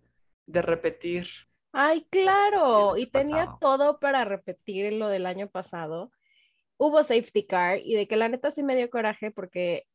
de 0.47 0.63
repetir 0.63 1.48
Ay, 1.73 2.07
claro, 2.11 2.97
y 2.97 3.07
tenía 3.07 3.45
pasado. 3.45 3.59
todo 3.61 4.01
para 4.01 4.25
repetir 4.25 4.93
lo 4.95 5.09
del 5.09 5.27
año 5.27 5.49
pasado. 5.49 6.11
Hubo 6.77 7.03
safety 7.03 7.47
car 7.47 7.79
y 7.85 7.95
de 7.95 8.09
que 8.09 8.17
la 8.17 8.29
neta 8.29 8.51
sí 8.51 8.63
me 8.63 8.77
dio 8.77 8.91
coraje 8.91 9.31
porque 9.31 9.87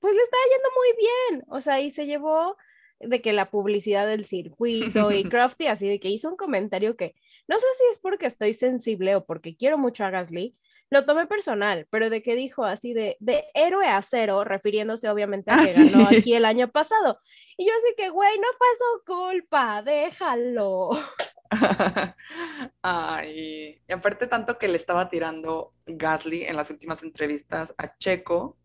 pues 0.00 0.14
le 0.14 0.22
estaba 0.22 0.42
yendo 0.52 0.68
muy 0.76 0.88
bien, 0.96 1.44
o 1.48 1.60
sea, 1.60 1.80
y 1.80 1.90
se 1.90 2.06
llevó 2.06 2.56
de 3.00 3.20
que 3.20 3.32
la 3.32 3.50
publicidad 3.50 4.06
del 4.06 4.24
circuito 4.24 5.10
y 5.12 5.24
Crofty 5.28 5.66
así 5.66 5.88
de 5.88 6.00
que 6.00 6.08
hizo 6.08 6.28
un 6.28 6.36
comentario 6.36 6.96
que 6.96 7.14
no 7.46 7.58
sé 7.58 7.66
si 7.78 7.84
es 7.92 7.98
porque 8.00 8.26
estoy 8.26 8.54
sensible 8.54 9.16
o 9.16 9.24
porque 9.24 9.56
quiero 9.56 9.78
mucho 9.78 10.04
a 10.04 10.10
Gasly, 10.10 10.56
lo 10.90 11.04
tomé 11.04 11.26
personal, 11.26 11.86
pero 11.90 12.10
de 12.10 12.22
que 12.22 12.34
dijo 12.34 12.64
así 12.64 12.94
de, 12.94 13.16
de 13.20 13.44
héroe 13.54 13.86
a 13.88 14.02
cero, 14.02 14.44
refiriéndose 14.44 15.08
obviamente 15.08 15.50
a 15.50 15.58
Ah, 15.58 15.64
que 15.64 15.72
ganó 15.74 16.06
aquí 16.08 16.34
el 16.34 16.44
año 16.44 16.70
pasado. 16.70 17.20
Y 17.56 17.66
yo 17.66 17.72
así 17.72 17.94
que, 17.96 18.10
güey, 18.10 18.38
no 18.38 18.46
fue 18.56 18.68
su 18.78 19.04
culpa, 19.04 19.82
déjalo. 19.82 20.90
Ay, 22.82 23.82
y 23.86 23.92
aparte 23.92 24.26
tanto 24.26 24.58
que 24.58 24.68
le 24.68 24.76
estaba 24.76 25.08
tirando 25.08 25.74
Gasly 25.86 26.44
en 26.44 26.56
las 26.56 26.70
últimas 26.70 27.02
entrevistas 27.02 27.74
a 27.78 27.96
Checo, 27.96 28.58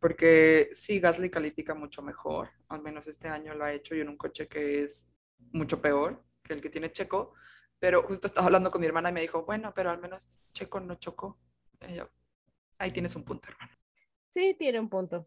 porque 0.00 0.70
sí, 0.72 1.00
Gasly 1.00 1.30
califica 1.30 1.74
mucho 1.74 2.02
mejor, 2.02 2.50
al 2.68 2.82
menos 2.82 3.08
este 3.08 3.28
año 3.28 3.54
lo 3.54 3.64
ha 3.64 3.72
hecho 3.72 3.94
y 3.94 4.00
en 4.00 4.08
un 4.08 4.16
coche 4.16 4.48
que 4.48 4.84
es 4.84 5.10
mucho 5.52 5.80
peor 5.82 6.24
que 6.42 6.54
el 6.54 6.60
que 6.62 6.70
tiene 6.70 6.92
Checo, 6.92 7.34
pero 7.78 8.02
justo 8.02 8.26
estaba 8.26 8.46
hablando 8.46 8.70
con 8.70 8.80
mi 8.80 8.86
hermana 8.86 9.10
y 9.10 9.12
me 9.12 9.20
dijo, 9.22 9.44
bueno, 9.44 9.72
pero 9.74 9.90
al 9.90 10.00
menos 10.00 10.40
Checo 10.54 10.80
no 10.80 10.96
chocó. 10.96 11.38
Y 11.88 11.94
yo, 11.96 12.08
ahí 12.78 12.92
tienes 12.92 13.16
un 13.16 13.24
punto, 13.24 13.48
hermana. 13.50 13.78
Sí, 14.30 14.54
tiene 14.58 14.80
un 14.80 14.88
punto. 14.88 15.26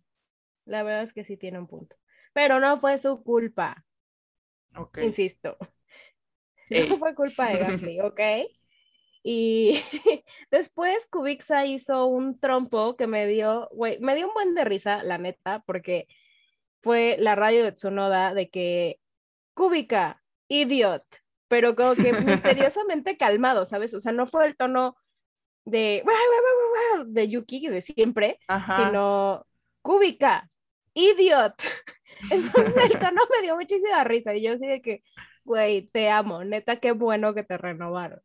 La 0.65 0.83
verdad 0.83 1.03
es 1.03 1.13
que 1.13 1.23
sí 1.25 1.37
tiene 1.37 1.59
un 1.59 1.67
punto. 1.67 1.97
Pero 2.33 2.59
no 2.61 2.77
fue 2.79 2.97
su 2.99 3.23
culpa, 3.23 3.85
Ok. 4.75 4.97
insisto. 4.99 5.57
Ey. 6.69 6.89
No 6.89 6.97
fue 6.97 7.15
culpa 7.15 7.49
de 7.49 7.57
Gasly, 7.59 7.99
¿ok? 8.01 8.19
Y 9.23 9.81
después 10.51 11.07
Kubica 11.11 11.65
hizo 11.65 12.07
un 12.07 12.39
trompo 12.39 12.95
que 12.97 13.07
me 13.07 13.27
dio, 13.27 13.69
güey, 13.73 13.99
me 13.99 14.15
dio 14.15 14.27
un 14.27 14.33
buen 14.33 14.55
de 14.55 14.65
risa, 14.65 15.03
la 15.03 15.17
neta, 15.17 15.63
porque 15.65 16.07
fue 16.83 17.17
la 17.19 17.35
radio 17.35 17.63
de 17.63 17.73
Tsunoda 17.73 18.33
de 18.33 18.49
que 18.49 18.99
Cúbica, 19.55 20.23
idiot, 20.49 21.05
pero 21.49 21.75
como 21.75 21.97
que 21.97 22.13
misteriosamente 22.15 23.17
calmado, 23.17 23.65
¿sabes? 23.67 23.93
O 23.95 24.01
sea, 24.01 24.13
no 24.13 24.27
fue 24.27 24.47
el 24.47 24.57
tono 24.57 24.97
de, 25.65 26.03
de 27.07 27.27
Yuki 27.27 27.67
de 27.67 27.81
siempre, 27.81 28.39
sino 28.47 29.45
cúbica, 29.81 30.49
idiot. 30.93 31.55
Entonces 32.31 32.91
el 32.91 32.99
tono 32.99 33.21
me 33.35 33.41
dio 33.41 33.55
muchísima 33.55 34.03
risa 34.03 34.35
y 34.35 34.43
yo 34.43 34.53
así 34.53 34.67
de 34.67 34.81
que, 34.81 35.03
güey, 35.43 35.87
te 35.87 36.09
amo, 36.09 36.43
neta, 36.43 36.75
qué 36.75 36.91
bueno 36.91 37.33
que 37.33 37.43
te 37.43 37.57
renovaron. 37.57 38.21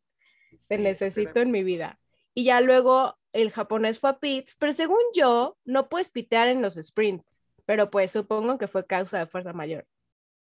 te 0.67 0.77
necesito 0.77 1.39
en 1.39 1.51
mi 1.51 1.59
pues 1.59 1.65
vida. 1.65 1.99
Y 2.33 2.43
ya 2.43 2.61
luego 2.61 3.17
el 3.33 3.51
japonés 3.51 3.99
fue 3.99 4.11
a 4.11 4.19
pits, 4.19 4.55
pero 4.57 4.73
según 4.73 4.99
yo, 5.13 5.57
no 5.65 5.89
puedes 5.89 6.09
pitear 6.09 6.47
en 6.47 6.61
los 6.61 6.75
sprints, 6.75 7.41
pero 7.65 7.89
pues 7.89 8.11
supongo 8.11 8.57
que 8.57 8.67
fue 8.67 8.85
causa 8.85 9.19
de 9.19 9.27
fuerza 9.27 9.53
mayor. 9.53 9.85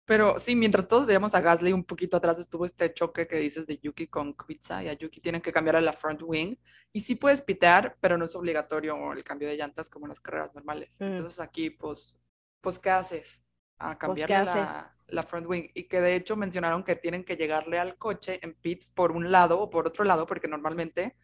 Pero 0.06 0.38
sí, 0.38 0.54
mientras 0.54 0.86
todos 0.86 1.06
veíamos 1.06 1.34
a 1.34 1.40
Gasly 1.40 1.72
un 1.72 1.84
poquito 1.84 2.18
atrás, 2.18 2.38
estuvo 2.38 2.66
este 2.66 2.92
choque 2.92 3.26
que 3.26 3.36
dices 3.36 3.66
de 3.66 3.78
Yuki 3.78 4.08
con 4.08 4.34
Kubica 4.34 4.82
y 4.84 4.88
a 4.88 4.92
Yuki 4.92 5.20
tienen 5.20 5.40
que 5.40 5.52
cambiar 5.52 5.76
a 5.76 5.80
la 5.80 5.94
front 5.94 6.20
wing. 6.22 6.56
Y 6.92 7.00
sí 7.00 7.14
puedes 7.14 7.40
pitear, 7.40 7.96
pero 8.00 8.18
no 8.18 8.26
es 8.26 8.34
obligatorio 8.34 9.12
el 9.12 9.24
cambio 9.24 9.48
de 9.48 9.56
llantas 9.56 9.88
como 9.88 10.04
en 10.04 10.10
las 10.10 10.20
carreras 10.20 10.54
normales. 10.54 11.00
Mm. 11.00 11.04
Entonces 11.04 11.40
aquí, 11.40 11.70
pues, 11.70 12.18
pues, 12.60 12.78
¿qué 12.78 12.90
haces? 12.90 13.40
A 13.78 13.98
pues, 13.98 13.98
cambiar 13.98 14.30
la, 14.44 14.94
la, 15.06 15.22
front 15.22 15.46
wing. 15.46 15.68
Y 15.74 15.84
que 15.84 16.02
de 16.02 16.16
hecho 16.16 16.36
mencionaron 16.36 16.84
que 16.84 16.96
tienen 16.96 17.24
que 17.24 17.36
llegarle 17.36 17.78
al 17.78 17.96
coche 17.96 18.40
en 18.42 18.52
pits 18.52 18.90
por 18.90 19.10
un 19.10 19.32
lado 19.32 19.58
o 19.58 19.70
por 19.70 19.86
otro 19.86 20.04
lado, 20.04 20.26
porque 20.26 20.48
normalmente 20.48 21.16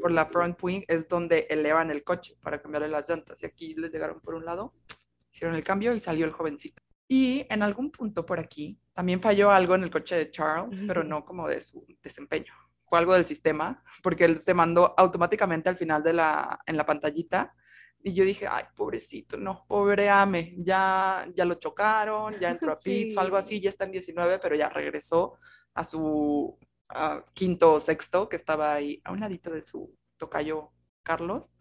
por 0.00 0.10
la 0.10 0.26
front 0.26 0.62
wing 0.62 0.82
es 0.86 1.08
donde 1.08 1.46
elevan 1.48 1.90
el 1.90 2.04
coche 2.04 2.36
para 2.42 2.60
cambiarle 2.60 2.88
las 2.88 3.08
llantas. 3.08 3.42
Y 3.42 3.46
aquí 3.46 3.74
les 3.74 3.90
llegaron 3.90 4.20
por 4.20 4.34
un 4.34 4.44
lado, 4.44 4.74
hicieron 5.32 5.56
el 5.56 5.64
cambio 5.64 5.94
y 5.94 6.00
salió 6.00 6.26
el 6.26 6.32
jovencito. 6.32 6.82
Y 7.14 7.44
en 7.50 7.62
algún 7.62 7.90
punto 7.90 8.24
por 8.24 8.40
aquí 8.40 8.80
también 8.94 9.20
falló 9.20 9.50
algo 9.50 9.74
en 9.74 9.82
el 9.82 9.90
coche 9.90 10.16
de 10.16 10.30
Charles, 10.30 10.82
pero 10.86 11.04
no 11.04 11.26
como 11.26 11.46
de 11.46 11.60
su 11.60 11.86
desempeño. 12.02 12.54
Fue 12.86 12.98
algo 12.98 13.12
del 13.12 13.26
sistema, 13.26 13.84
porque 14.02 14.24
él 14.24 14.38
se 14.38 14.54
mandó 14.54 14.94
automáticamente 14.96 15.68
al 15.68 15.76
final 15.76 16.02
de 16.02 16.14
la, 16.14 16.58
en 16.64 16.74
la 16.74 16.86
pantallita. 16.86 17.54
Y 18.02 18.14
yo 18.14 18.24
dije, 18.24 18.46
ay, 18.48 18.64
pobrecito, 18.74 19.36
no, 19.36 19.66
pobre 19.68 20.08
Ame, 20.08 20.54
ya, 20.56 21.28
ya 21.34 21.44
lo 21.44 21.56
chocaron, 21.56 22.40
ya 22.40 22.48
entró 22.48 22.72
a 22.72 22.78
pits 22.82 23.14
o 23.18 23.20
algo 23.20 23.36
así, 23.36 23.60
ya 23.60 23.68
está 23.68 23.84
en 23.84 23.90
19, 23.90 24.38
pero 24.38 24.56
ya 24.56 24.70
regresó 24.70 25.34
a 25.74 25.84
su 25.84 26.58
quinto 27.34 27.74
o 27.74 27.80
sexto, 27.80 28.26
que 28.26 28.36
estaba 28.36 28.72
ahí 28.72 29.02
a 29.04 29.12
un 29.12 29.20
ladito 29.20 29.50
de 29.50 29.60
su 29.60 29.94
tocayo 30.16 30.72
Carlos. 31.02 31.52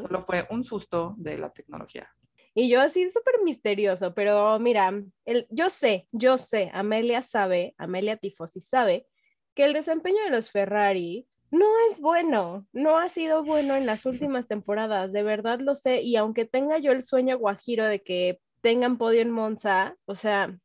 Solo 0.00 0.22
fue 0.22 0.46
un 0.48 0.64
susto 0.64 1.14
de 1.18 1.36
la 1.36 1.50
tecnología. 1.50 2.08
Y 2.54 2.68
yo 2.68 2.80
así 2.80 3.10
súper 3.10 3.42
misterioso, 3.44 4.14
pero 4.14 4.58
mira, 4.58 4.92
el, 5.24 5.46
yo 5.50 5.70
sé, 5.70 6.06
yo 6.12 6.36
sé, 6.36 6.70
Amelia 6.74 7.22
sabe, 7.22 7.74
Amelia 7.78 8.16
Tifosi 8.18 8.60
sabe 8.60 9.06
que 9.54 9.64
el 9.64 9.72
desempeño 9.72 10.22
de 10.24 10.30
los 10.30 10.50
Ferrari 10.50 11.26
no 11.50 11.66
es 11.90 12.00
bueno, 12.00 12.66
no 12.72 12.98
ha 12.98 13.08
sido 13.08 13.42
bueno 13.44 13.74
en 13.76 13.86
las 13.86 14.06
últimas 14.06 14.48
temporadas, 14.48 15.12
de 15.12 15.22
verdad 15.22 15.60
lo 15.60 15.74
sé, 15.74 16.02
y 16.02 16.16
aunque 16.16 16.44
tenga 16.44 16.78
yo 16.78 16.92
el 16.92 17.02
sueño 17.02 17.38
guajiro 17.38 17.84
de 17.86 18.02
que 18.02 18.40
tengan 18.60 18.98
podio 18.98 19.20
en 19.20 19.30
Monza, 19.30 19.96
o 20.06 20.14
sea, 20.14 20.56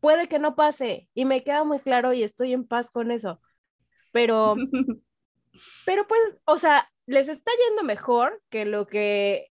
puede 0.00 0.28
que 0.28 0.38
no 0.38 0.54
pase, 0.54 1.08
y 1.14 1.24
me 1.24 1.44
queda 1.44 1.64
muy 1.64 1.80
claro 1.80 2.12
y 2.12 2.22
estoy 2.22 2.52
en 2.52 2.66
paz 2.66 2.90
con 2.90 3.10
eso, 3.10 3.40
pero, 4.12 4.56
pero 5.86 6.06
pues, 6.06 6.20
o 6.44 6.58
sea, 6.58 6.90
les 7.06 7.28
está 7.28 7.50
yendo 7.66 7.82
mejor 7.82 8.42
que 8.50 8.66
lo 8.66 8.86
que 8.86 9.50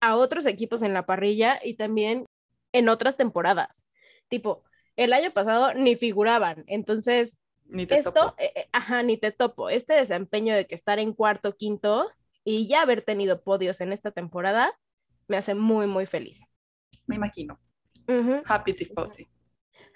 a 0.00 0.16
otros 0.16 0.46
equipos 0.46 0.82
en 0.82 0.94
la 0.94 1.06
parrilla 1.06 1.58
y 1.62 1.74
también 1.74 2.26
en 2.72 2.88
otras 2.88 3.16
temporadas. 3.16 3.86
Tipo, 4.28 4.64
el 4.96 5.12
año 5.12 5.30
pasado 5.32 5.74
ni 5.74 5.96
figuraban, 5.96 6.64
entonces 6.66 7.38
ni 7.66 7.86
te 7.86 7.98
esto, 7.98 8.12
topo. 8.12 8.34
Eh, 8.38 8.52
eh, 8.54 8.68
ajá, 8.72 9.02
ni 9.02 9.16
te 9.16 9.32
topo. 9.32 9.70
Este 9.70 9.94
desempeño 9.94 10.54
de 10.54 10.66
que 10.66 10.74
estar 10.74 10.98
en 10.98 11.12
cuarto, 11.12 11.56
quinto 11.56 12.10
y 12.44 12.68
ya 12.68 12.82
haber 12.82 13.02
tenido 13.02 13.42
podios 13.42 13.80
en 13.80 13.92
esta 13.92 14.10
temporada 14.10 14.78
me 15.28 15.36
hace 15.36 15.54
muy, 15.54 15.86
muy 15.86 16.06
feliz. 16.06 16.44
Me 17.06 17.16
imagino. 17.16 17.60
Happy 18.46 18.72
Tifosi. 18.72 19.30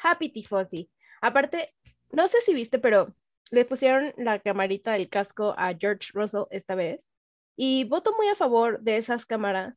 Happy 0.00 0.28
Tifosi. 0.28 0.88
Aparte, 1.20 1.74
no 2.12 2.28
sé 2.28 2.40
si 2.42 2.54
viste, 2.54 2.78
pero 2.78 3.14
le 3.50 3.64
pusieron 3.64 4.12
la 4.16 4.38
camarita 4.38 4.92
del 4.92 5.08
casco 5.08 5.54
a 5.58 5.74
George 5.78 6.10
Russell 6.12 6.44
esta 6.50 6.74
vez 6.74 7.08
y 7.56 7.84
voto 7.84 8.14
muy 8.16 8.28
a 8.28 8.34
favor 8.34 8.80
de 8.80 8.96
esas 8.96 9.26
cámaras 9.26 9.74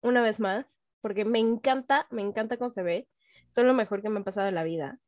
una 0.00 0.22
vez 0.22 0.40
más, 0.40 0.66
porque 1.00 1.24
me 1.24 1.38
encanta, 1.38 2.06
me 2.10 2.22
encanta 2.22 2.56
cómo 2.56 2.70
se 2.70 2.82
ve. 2.82 3.08
Son 3.50 3.66
lo 3.66 3.74
mejor 3.74 4.02
que 4.02 4.08
me 4.08 4.20
ha 4.20 4.24
pasado 4.24 4.48
en 4.48 4.54
la 4.54 4.64
vida. 4.64 4.98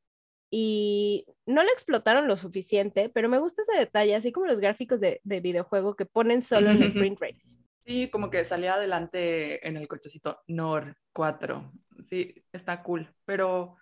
Y 0.50 1.26
no 1.46 1.62
lo 1.62 1.70
explotaron 1.70 2.26
lo 2.26 2.36
suficiente, 2.36 3.08
pero 3.08 3.28
me 3.28 3.38
gusta 3.38 3.62
ese 3.62 3.78
detalle, 3.78 4.16
así 4.16 4.32
como 4.32 4.46
los 4.46 4.60
gráficos 4.60 5.00
de, 5.00 5.20
de 5.22 5.40
videojuego 5.40 5.94
que 5.94 6.06
ponen 6.06 6.42
solo 6.42 6.70
en 6.70 6.82
sprint 6.82 7.20
race. 7.20 7.60
Sí, 7.86 8.08
como 8.10 8.30
que 8.30 8.44
salía 8.44 8.74
adelante 8.74 9.66
en 9.66 9.76
el 9.76 9.88
cochecito 9.88 10.42
NOR 10.48 10.96
4. 11.12 11.72
Sí, 12.02 12.34
está 12.52 12.82
cool, 12.82 13.14
pero 13.24 13.76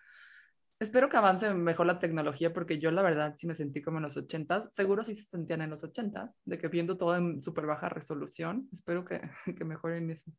espero 0.78 1.08
que 1.08 1.16
avance 1.16 1.52
mejor 1.54 1.86
la 1.86 1.98
tecnología 1.98 2.52
porque 2.52 2.78
yo 2.78 2.90
la 2.90 3.02
verdad 3.02 3.34
sí 3.36 3.46
me 3.46 3.54
sentí 3.54 3.82
como 3.82 3.98
en 3.98 4.04
los 4.04 4.16
80s. 4.16 4.70
Seguro 4.72 5.04
sí 5.04 5.14
se 5.14 5.24
sentían 5.24 5.62
en 5.62 5.70
los 5.70 5.82
80s, 5.84 6.36
de 6.44 6.58
que 6.58 6.68
viendo 6.68 6.96
todo 6.96 7.16
en 7.16 7.42
súper 7.42 7.66
baja 7.66 7.88
resolución. 7.88 8.68
Espero 8.72 9.04
que, 9.04 9.20
que 9.56 9.64
mejoren 9.64 10.10
eso. 10.10 10.30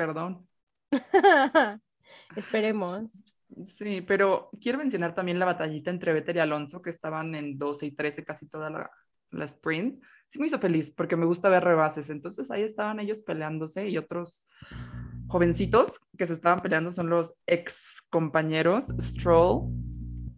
Perdón. 0.00 0.48
Esperemos. 2.34 3.10
Sí, 3.64 4.00
pero 4.00 4.48
quiero 4.58 4.78
mencionar 4.78 5.14
también 5.14 5.38
la 5.38 5.44
batallita 5.44 5.90
entre 5.90 6.14
Vettel 6.14 6.36
y 6.36 6.40
Alonso, 6.40 6.80
que 6.80 6.88
estaban 6.88 7.34
en 7.34 7.58
12 7.58 7.84
y 7.84 7.90
13 7.90 8.24
casi 8.24 8.46
toda 8.48 8.70
la, 8.70 8.90
la 9.30 9.44
sprint. 9.44 10.02
Sí 10.26 10.38
me 10.38 10.46
hizo 10.46 10.58
feliz 10.58 10.90
porque 10.90 11.16
me 11.16 11.26
gusta 11.26 11.50
ver 11.50 11.64
rebases. 11.64 12.08
Entonces 12.08 12.50
ahí 12.50 12.62
estaban 12.62 12.98
ellos 12.98 13.20
peleándose 13.20 13.90
y 13.90 13.98
otros 13.98 14.46
jovencitos 15.26 16.00
que 16.16 16.24
se 16.24 16.32
estaban 16.32 16.62
peleando 16.62 16.92
son 16.92 17.10
los 17.10 17.38
ex 17.46 18.00
compañeros 18.08 18.86
Stroll 18.98 19.70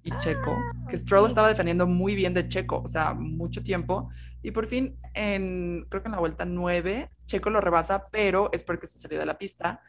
y 0.05 0.11
Checo, 0.19 0.57
ah, 0.57 0.87
que 0.89 0.97
Stroll 0.97 1.29
estaba 1.29 1.49
defendiendo 1.49 1.87
muy 1.87 2.15
bien 2.15 2.35
de 2.35 2.49
Checo, 2.49 2.83
o 2.85 2.89
sea, 2.89 3.15
mucho 3.15 3.63
tiempo. 3.63 4.11
Y 4.43 4.51
por 4.51 4.67
fin, 4.67 4.99
en, 5.15 5.87
creo 5.89 6.03
que 6.03 6.09
en 6.09 6.13
la 6.13 6.19
vuelta 6.19 6.45
9, 6.45 7.11
Checo 7.27 7.51
lo 7.51 7.61
rebasa, 7.61 8.09
pero 8.11 8.51
es 8.53 8.65
porque 8.65 8.87
se 8.87 8.99
salió 8.99 9.19
de 9.19 9.27
la 9.27 9.39
pista. 9.39 9.81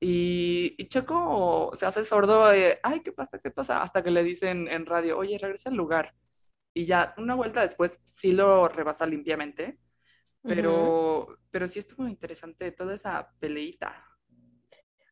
Y, 0.00 0.76
Checo 0.88 1.72
se 1.74 1.86
hace 1.86 2.04
sordo, 2.04 2.44
ay, 2.46 3.00
¿qué 3.04 3.12
pasa? 3.12 3.40
¿Qué 3.40 3.50
pasa? 3.50 3.82
Hasta 3.82 4.02
que 4.02 4.10
le 4.12 4.22
dicen 4.22 4.68
en 4.68 4.86
radio, 4.86 5.18
oye, 5.18 5.38
regresa 5.38 5.70
al 5.70 5.76
lugar. 5.76 6.14
Y 6.72 6.86
ya 6.86 7.14
una 7.18 7.34
vuelta 7.34 7.62
después 7.62 7.98
sí 8.04 8.32
lo 8.32 8.68
rebasa 8.68 9.06
limpiamente, 9.06 9.80
pero, 10.42 11.38
pero 11.50 11.66
sí 11.66 11.80
estuvo 11.80 12.06
interesante 12.06 12.70
toda 12.70 12.94
esa 12.94 13.32
peleita. 13.40 14.04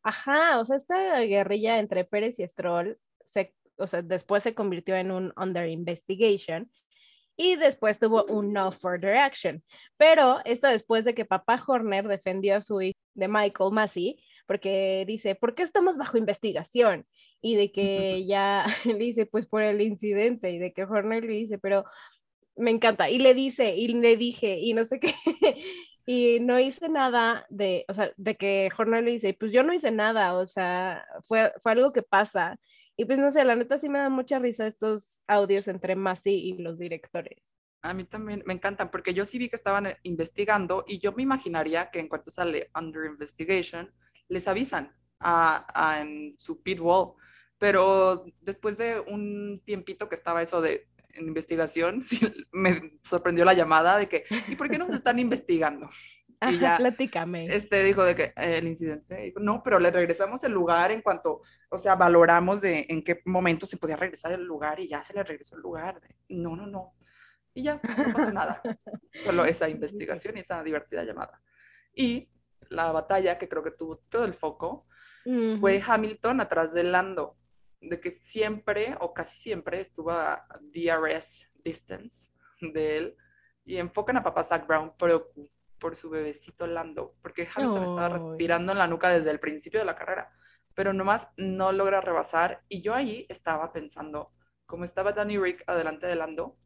Ajá, 0.04 0.60
o 0.60 0.64
sea, 0.64 0.76
esta 0.76 1.18
guerrilla 1.20 1.80
entre 1.80 2.04
Pérez 2.04 2.38
y 2.38 2.46
Stroll, 2.46 2.96
se, 3.24 3.56
o 3.78 3.86
sea, 3.86 4.02
después 4.02 4.42
se 4.42 4.54
convirtió 4.54 4.96
en 4.96 5.10
un 5.10 5.32
under 5.36 5.68
investigation 5.68 6.70
y 7.36 7.56
después 7.56 7.98
tuvo 7.98 8.24
un 8.24 8.52
no 8.52 8.72
further 8.72 9.16
action. 9.16 9.62
Pero 9.96 10.40
esto 10.44 10.68
después 10.68 11.04
de 11.04 11.14
que 11.14 11.24
papá 11.24 11.62
Horner 11.66 12.08
defendió 12.08 12.56
a 12.56 12.60
su 12.60 12.80
hijo 12.80 12.98
de 13.14 13.28
Michael 13.28 13.72
Massey, 13.72 14.22
porque 14.46 15.04
dice, 15.06 15.34
¿por 15.34 15.54
qué 15.54 15.62
estamos 15.62 15.96
bajo 15.96 16.18
investigación? 16.18 17.06
Y 17.40 17.56
de 17.56 17.72
que 17.72 18.24
ya 18.26 18.66
dice, 18.98 19.26
pues 19.26 19.46
por 19.46 19.62
el 19.62 19.80
incidente, 19.80 20.50
y 20.50 20.58
de 20.58 20.72
que 20.72 20.84
Horner 20.84 21.24
le 21.24 21.34
dice, 21.34 21.58
pero 21.58 21.84
me 22.56 22.70
encanta, 22.70 23.10
y 23.10 23.18
le 23.18 23.34
dice, 23.34 23.76
y 23.76 23.88
le 23.88 24.16
dije, 24.16 24.58
y 24.58 24.72
no 24.72 24.84
sé 24.86 24.98
qué, 24.98 25.12
y 26.06 26.40
no 26.40 26.58
hice 26.58 26.88
nada 26.88 27.44
de, 27.50 27.84
o 27.88 27.94
sea, 27.94 28.12
de 28.16 28.36
que 28.36 28.70
Horner 28.76 29.04
le 29.04 29.12
dice, 29.12 29.34
pues 29.34 29.52
yo 29.52 29.62
no 29.62 29.74
hice 29.74 29.90
nada, 29.90 30.34
o 30.34 30.46
sea, 30.46 31.04
fue, 31.24 31.52
fue 31.62 31.72
algo 31.72 31.92
que 31.92 32.02
pasa, 32.02 32.58
y 32.96 33.04
pues 33.04 33.18
no 33.18 33.30
sé, 33.30 33.44
la 33.44 33.56
neta 33.56 33.78
sí 33.78 33.88
me 33.88 33.98
da 33.98 34.08
mucha 34.08 34.38
risa 34.38 34.66
estos 34.66 35.22
audios 35.26 35.68
entre 35.68 35.96
Masi 35.96 36.30
y 36.30 36.58
los 36.58 36.78
directores. 36.78 37.42
A 37.82 37.92
mí 37.94 38.04
también 38.04 38.42
me 38.46 38.54
encantan 38.54 38.90
porque 38.90 39.14
yo 39.14 39.26
sí 39.26 39.38
vi 39.38 39.48
que 39.48 39.56
estaban 39.56 39.86
eh, 39.86 39.98
investigando 40.02 40.84
y 40.88 40.98
yo 40.98 41.12
me 41.12 41.22
imaginaría 41.22 41.90
que 41.90 42.00
en 42.00 42.08
cuanto 42.08 42.30
sale 42.30 42.70
Under 42.74 43.04
Investigation, 43.04 43.92
les 44.28 44.48
avisan 44.48 44.92
a, 45.20 45.98
en 46.00 46.34
su 46.38 46.62
pit 46.62 46.80
wall. 46.80 47.12
Pero 47.58 48.24
después 48.40 48.76
de 48.76 49.00
un 49.00 49.62
tiempito 49.64 50.08
que 50.08 50.14
estaba 50.14 50.42
eso 50.42 50.60
de 50.60 50.88
investigación, 51.18 52.02
sí, 52.02 52.20
me 52.50 52.98
sorprendió 53.04 53.44
la 53.44 53.54
llamada 53.54 53.98
de 53.98 54.08
que, 54.08 54.24
¿y 54.48 54.56
por 54.56 54.70
qué 54.70 54.78
nos 54.78 54.90
están 54.94 55.18
investigando? 55.18 55.88
Y 56.42 56.58
ya, 56.58 56.76
platícame. 56.76 57.46
Este 57.54 57.82
dijo 57.82 58.04
de 58.04 58.14
que 58.14 58.22
eh, 58.36 58.58
el 58.58 58.68
incidente, 58.68 59.32
no, 59.36 59.62
pero 59.62 59.78
le 59.78 59.90
regresamos 59.90 60.44
el 60.44 60.52
lugar 60.52 60.90
en 60.90 61.02
cuanto, 61.02 61.42
o 61.70 61.78
sea, 61.78 61.94
valoramos 61.94 62.60
de 62.60 62.86
en 62.88 63.02
qué 63.02 63.22
momento 63.24 63.66
se 63.66 63.76
podía 63.76 63.96
regresar 63.96 64.32
el 64.32 64.44
lugar 64.44 64.80
y 64.80 64.88
ya 64.88 65.02
se 65.02 65.14
le 65.14 65.22
regresó 65.22 65.56
el 65.56 65.62
lugar. 65.62 66.00
no, 66.28 66.56
no, 66.56 66.66
no. 66.66 66.94
Y 67.54 67.62
ya, 67.62 67.80
no 67.82 68.12
pasó 68.12 68.30
nada. 68.32 68.60
Solo 69.20 69.46
esa 69.46 69.68
investigación 69.68 70.36
y 70.36 70.40
esa 70.40 70.62
divertida 70.62 71.04
llamada. 71.04 71.40
Y 71.94 72.28
la 72.68 72.92
batalla 72.92 73.38
que 73.38 73.48
creo 73.48 73.62
que 73.62 73.70
tuvo 73.70 73.96
todo 74.10 74.24
el 74.24 74.34
foco 74.34 74.86
fue 75.58 75.82
Hamilton 75.84 76.40
atrás 76.40 76.72
de 76.72 76.84
Lando. 76.84 77.36
de 77.80 77.98
que 77.98 78.10
siempre 78.10 78.94
o 79.00 79.12
casi 79.12 79.38
siempre 79.38 79.80
estuvo 79.80 80.12
a 80.12 80.46
DRS 80.60 81.50
distance 81.64 82.32
de 82.60 82.96
él 82.96 83.16
y 83.64 83.78
enfocan 83.78 84.16
a 84.16 84.22
papá 84.22 84.44
Zach 84.44 84.66
Brown 84.66 84.92
por, 84.96 85.32
por 85.78 85.96
su 85.96 86.10
bebecito 86.10 86.66
Lando, 86.66 87.14
porque 87.22 87.48
Hamilton 87.54 87.82
estaba 87.82 88.08
respirando 88.08 88.72
en 88.72 88.78
la 88.78 88.86
nuca 88.86 89.10
desde 89.10 89.30
el 89.30 89.40
principio 89.40 89.80
de 89.80 89.86
la 89.86 89.96
carrera, 89.96 90.30
pero 90.74 90.92
nomás 90.92 91.28
no 91.36 91.72
logra 91.72 92.00
rebasar 92.00 92.62
y 92.68 92.82
yo 92.82 92.94
ahí 92.94 93.26
estaba 93.28 93.72
pensando, 93.72 94.32
como 94.66 94.84
estaba 94.84 95.12
Danny 95.12 95.38
Rick 95.38 95.64
adelante 95.66 96.06
de 96.06 96.16
Lando, 96.16 96.58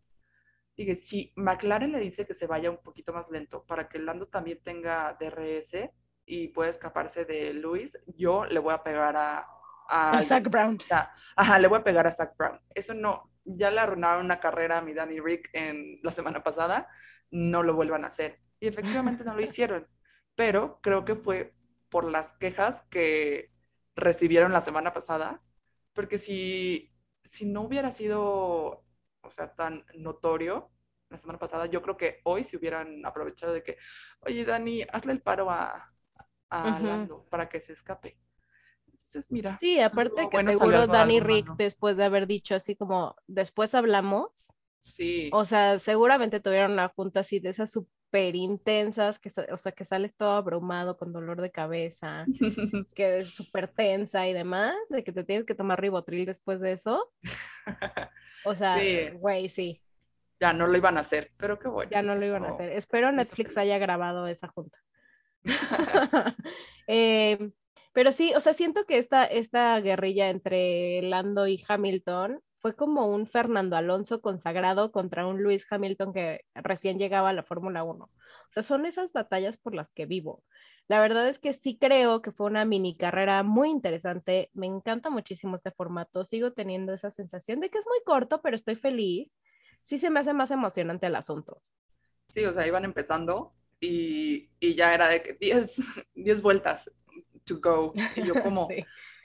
dije, 0.76 0.96
si 0.96 1.32
McLaren 1.36 1.92
le 1.92 1.98
dice 1.98 2.26
que 2.26 2.34
se 2.34 2.46
vaya 2.46 2.70
un 2.70 2.78
poquito 2.82 3.12
más 3.12 3.30
lento 3.30 3.64
para 3.66 3.88
que 3.88 3.98
Lando 3.98 4.28
también 4.28 4.62
tenga 4.62 5.16
DRS 5.18 5.90
y 6.24 6.48
pueda 6.48 6.70
escaparse 6.70 7.24
de 7.24 7.52
Luis, 7.52 7.98
yo 8.16 8.44
le 8.46 8.60
voy 8.60 8.74
a 8.74 8.82
pegar 8.82 9.16
a... 9.16 9.46
A, 9.92 10.22
Zach 10.22 10.48
Brown. 10.48 10.76
O 10.80 10.84
sea, 10.84 11.12
ajá, 11.34 11.58
le 11.58 11.66
voy 11.66 11.80
a 11.80 11.84
pegar 11.84 12.06
a 12.06 12.12
Zach 12.12 12.36
Brown. 12.36 12.60
Eso 12.72 12.94
no, 12.94 13.32
ya 13.44 13.70
le 13.70 13.80
arruinaron 13.80 14.24
una 14.24 14.38
carrera 14.38 14.78
a 14.78 14.82
mi 14.82 14.94
Danny 14.94 15.18
Rick 15.18 15.50
en 15.52 15.98
la 16.02 16.12
semana 16.12 16.42
pasada, 16.42 16.88
no 17.30 17.62
lo 17.62 17.74
vuelvan 17.74 18.04
a 18.04 18.08
hacer. 18.08 18.40
Y 18.60 18.68
efectivamente 18.68 19.24
no 19.24 19.34
lo 19.34 19.42
hicieron, 19.42 19.88
pero 20.34 20.80
creo 20.82 21.04
que 21.04 21.16
fue 21.16 21.54
por 21.88 22.04
las 22.04 22.34
quejas 22.34 22.82
que 22.90 23.50
recibieron 23.96 24.52
la 24.52 24.60
semana 24.60 24.92
pasada, 24.92 25.42
porque 25.92 26.18
si, 26.18 26.92
si 27.24 27.46
no 27.46 27.62
hubiera 27.62 27.90
sido 27.90 28.84
o 29.22 29.30
sea, 29.30 29.54
tan 29.54 29.84
notorio 29.94 30.70
la 31.08 31.18
semana 31.18 31.38
pasada, 31.38 31.66
yo 31.66 31.82
creo 31.82 31.96
que 31.96 32.20
hoy 32.24 32.44
se 32.44 32.56
hubieran 32.56 33.04
aprovechado 33.04 33.52
de 33.52 33.62
que, 33.62 33.76
oye, 34.20 34.44
Dani, 34.44 34.82
hazle 34.92 35.12
el 35.12 35.20
paro 35.20 35.50
a, 35.50 35.92
a 36.50 36.80
Lando 36.80 37.26
para 37.28 37.48
que 37.48 37.60
se 37.60 37.72
escape. 37.72 38.16
Entonces, 38.86 39.32
mira. 39.32 39.56
Sí, 39.56 39.80
aparte 39.80 40.28
que 40.30 40.44
seguro 40.44 40.86
Dani 40.86 41.18
Rick, 41.18 41.56
después 41.56 41.96
de 41.96 42.04
haber 42.04 42.28
dicho 42.28 42.54
así 42.54 42.76
como, 42.76 43.16
después 43.26 43.74
hablamos. 43.74 44.52
Sí. 44.78 45.30
O 45.32 45.44
sea, 45.44 45.80
seguramente 45.80 46.38
tuvieron 46.38 46.72
una 46.72 46.88
junta 46.88 47.20
así 47.20 47.40
de 47.40 47.50
esas 47.50 47.76
súper 48.10 48.34
intensas, 48.34 49.18
que, 49.20 49.30
o 49.52 49.56
sea, 49.56 49.72
que 49.72 49.84
sales 49.84 50.16
todo 50.16 50.32
abrumado 50.32 50.96
con 50.96 51.12
dolor 51.12 51.40
de 51.40 51.52
cabeza, 51.52 52.24
que 52.94 53.18
es 53.18 53.30
súper 53.30 53.68
tensa 53.68 54.26
y 54.26 54.32
demás, 54.32 54.74
de 54.88 55.04
que 55.04 55.12
te 55.12 55.22
tienes 55.22 55.46
que 55.46 55.54
tomar 55.54 55.80
ribotril 55.80 56.26
después 56.26 56.60
de 56.60 56.72
eso. 56.72 57.12
O 58.44 58.56
sea, 58.56 58.76
güey, 59.14 59.48
sí. 59.48 59.80
Ya 60.40 60.52
no 60.52 60.66
lo 60.66 60.76
iban 60.76 60.96
a 60.96 61.02
hacer, 61.02 61.30
pero 61.36 61.58
qué 61.58 61.68
bueno. 61.68 61.90
Ya 61.90 62.02
no 62.02 62.16
lo 62.16 62.26
iban 62.26 62.44
a 62.44 62.48
hacer. 62.48 62.72
Espero 62.72 63.12
Netflix 63.12 63.56
haya 63.58 63.78
grabado 63.78 64.26
esa 64.26 64.48
junta. 64.48 64.78
Eh, 66.92 67.52
pero 67.92 68.10
sí, 68.10 68.32
o 68.34 68.40
sea, 68.40 68.52
siento 68.52 68.84
que 68.84 68.98
esta, 68.98 69.24
esta 69.24 69.78
guerrilla 69.78 70.28
entre 70.28 71.02
Lando 71.02 71.46
y 71.46 71.64
Hamilton 71.68 72.42
fue 72.60 72.76
como 72.76 73.08
un 73.08 73.26
Fernando 73.26 73.76
Alonso 73.76 74.20
consagrado 74.20 74.92
contra 74.92 75.26
un 75.26 75.42
Luis 75.42 75.66
Hamilton 75.70 76.12
que 76.12 76.44
recién 76.54 76.98
llegaba 76.98 77.30
a 77.30 77.32
la 77.32 77.42
Fórmula 77.42 77.82
1. 77.84 78.04
O 78.04 78.10
sea, 78.50 78.62
son 78.62 78.86
esas 78.86 79.12
batallas 79.12 79.56
por 79.56 79.74
las 79.74 79.92
que 79.92 80.06
vivo. 80.06 80.44
La 80.88 81.00
verdad 81.00 81.28
es 81.28 81.38
que 81.38 81.52
sí 81.52 81.78
creo 81.80 82.20
que 82.20 82.32
fue 82.32 82.46
una 82.46 82.64
mini 82.64 82.96
carrera 82.96 83.42
muy 83.42 83.70
interesante. 83.70 84.50
Me 84.54 84.66
encanta 84.66 85.08
muchísimo 85.08 85.56
este 85.56 85.70
formato. 85.70 86.24
Sigo 86.24 86.52
teniendo 86.52 86.92
esa 86.92 87.10
sensación 87.10 87.60
de 87.60 87.70
que 87.70 87.78
es 87.78 87.86
muy 87.86 88.00
corto, 88.04 88.42
pero 88.42 88.56
estoy 88.56 88.74
feliz. 88.74 89.32
Sí 89.82 89.98
se 89.98 90.10
me 90.10 90.20
hace 90.20 90.34
más 90.34 90.50
emocionante 90.50 91.06
el 91.06 91.16
asunto. 91.16 91.62
Sí, 92.28 92.44
o 92.44 92.52
sea, 92.52 92.66
iban 92.66 92.84
empezando 92.84 93.54
y, 93.80 94.50
y 94.60 94.74
ya 94.74 94.92
era 94.94 95.08
de 95.08 95.22
que 95.22 95.34
10, 95.34 95.80
10 96.14 96.42
vueltas 96.42 96.90
to 97.44 97.60
go. 97.60 97.92
Y 98.16 98.26
yo 98.26 98.34
como, 98.42 98.68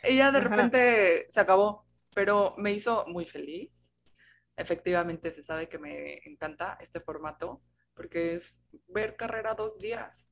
ella 0.03 0.31
de 0.31 0.39
repente 0.39 1.25
se 1.29 1.39
acabó, 1.39 1.84
pero 2.15 2.55
me 2.57 2.71
hizo 2.71 3.05
muy 3.07 3.25
feliz. 3.25 3.93
Efectivamente, 4.55 5.31
se 5.31 5.43
sabe 5.43 5.67
que 5.67 5.77
me 5.77 6.21
encanta 6.25 6.77
este 6.79 7.01
formato 7.01 7.61
porque 7.93 8.33
es 8.33 8.63
ver 8.87 9.15
carrera 9.15 9.53
dos 9.53 9.79
días. 9.79 10.27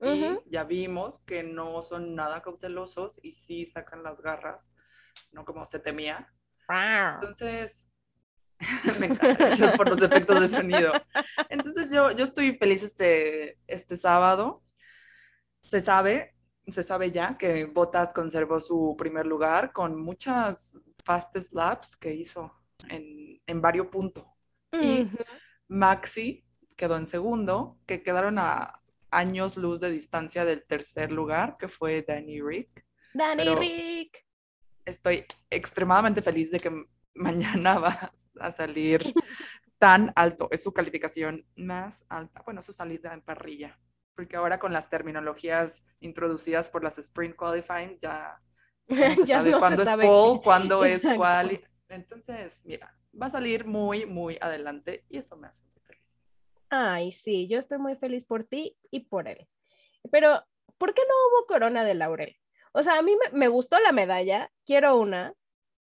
Y 0.00 0.38
ya 0.46 0.64
vimos 0.64 1.24
que 1.24 1.42
no 1.42 1.82
son 1.82 2.14
nada 2.14 2.42
cautelosos 2.42 3.18
y 3.22 3.32
sí 3.32 3.64
sacan 3.64 4.02
las 4.02 4.20
garras, 4.20 4.70
no 5.32 5.44
como 5.44 5.64
se 5.64 5.78
temía. 5.78 6.34
Entonces, 7.14 7.88
me 9.00 9.06
encanta, 9.06 9.72
por 9.76 9.88
los 9.88 10.02
efectos 10.02 10.40
de 10.40 10.48
sonido. 10.48 10.92
Entonces 11.48 11.90
yo, 11.90 12.10
yo 12.10 12.24
estoy 12.24 12.56
feliz 12.58 12.82
este, 12.82 13.58
este 13.66 13.96
sábado. 13.96 14.62
Se 15.62 15.80
sabe, 15.80 16.34
se 16.68 16.82
sabe 16.82 17.10
ya 17.10 17.38
que 17.38 17.64
Bottas 17.64 18.12
conservó 18.12 18.60
su 18.60 18.96
primer 18.98 19.26
lugar 19.26 19.72
con 19.72 20.00
muchas 20.00 20.78
fast 21.06 21.36
slaps 21.38 21.96
que 21.96 22.12
hizo 22.12 22.52
en, 22.90 23.40
en 23.46 23.62
varios 23.62 23.86
puntos. 23.86 24.24
Y 24.72 25.08
Maxi 25.68 26.44
quedó 26.76 26.96
en 26.96 27.06
segundo, 27.06 27.78
que 27.86 28.02
quedaron 28.02 28.38
a 28.38 28.82
años 29.10 29.56
luz 29.56 29.80
de 29.80 29.90
distancia 29.90 30.44
del 30.44 30.64
tercer 30.64 31.12
lugar, 31.12 31.56
que 31.58 31.68
fue 31.68 32.02
Danny 32.02 32.42
Rick. 32.42 32.84
Danny 33.14 33.54
Rick. 33.54 34.26
Estoy 34.84 35.24
extremadamente 35.48 36.20
feliz 36.20 36.50
de 36.50 36.60
que 36.60 36.86
mañana 37.14 37.78
va 37.78 38.12
a 38.40 38.50
salir 38.50 39.02
tan 39.78 40.12
alto. 40.16 40.48
Es 40.50 40.62
su 40.64 40.72
calificación 40.72 41.46
más 41.54 42.04
alta. 42.08 42.42
Bueno, 42.44 42.60
su 42.62 42.72
salida 42.72 43.14
en 43.14 43.22
parrilla. 43.22 43.78
Porque 44.14 44.36
ahora 44.36 44.58
con 44.58 44.72
las 44.72 44.90
terminologías 44.90 45.84
introducidas 46.00 46.70
por 46.70 46.82
las 46.82 46.98
Sprint 46.98 47.36
Qualifying 47.36 47.98
ya, 48.00 48.40
se 49.16 49.26
sabe 49.26 49.58
cuándo 49.58 49.82
es 49.82 49.90
pole, 49.90 50.40
cuándo 50.42 50.84
es 50.84 51.06
cual. 51.16 51.60
Entonces, 51.88 52.62
mira, 52.64 52.94
va 53.20 53.26
a 53.26 53.30
salir 53.30 53.64
muy, 53.64 54.06
muy 54.06 54.38
adelante 54.40 55.04
y 55.08 55.18
eso 55.18 55.36
me 55.36 55.48
hace 55.48 55.66
Ay, 56.68 57.12
sí, 57.12 57.46
yo 57.48 57.58
estoy 57.58 57.78
muy 57.78 57.96
feliz 57.96 58.24
por 58.24 58.44
ti 58.44 58.76
y 58.90 59.00
por 59.00 59.28
él. 59.28 59.46
Pero, 60.10 60.42
¿por 60.78 60.94
qué 60.94 61.02
no 61.02 61.14
hubo 61.14 61.46
corona 61.46 61.84
de 61.84 61.94
laurel? 61.94 62.36
O 62.72 62.82
sea, 62.82 62.98
a 62.98 63.02
mí 63.02 63.12
me, 63.32 63.48
gustó 63.48 63.78
la 63.80 63.92
medalla, 63.92 64.50
quiero 64.64 64.98
una, 64.98 65.34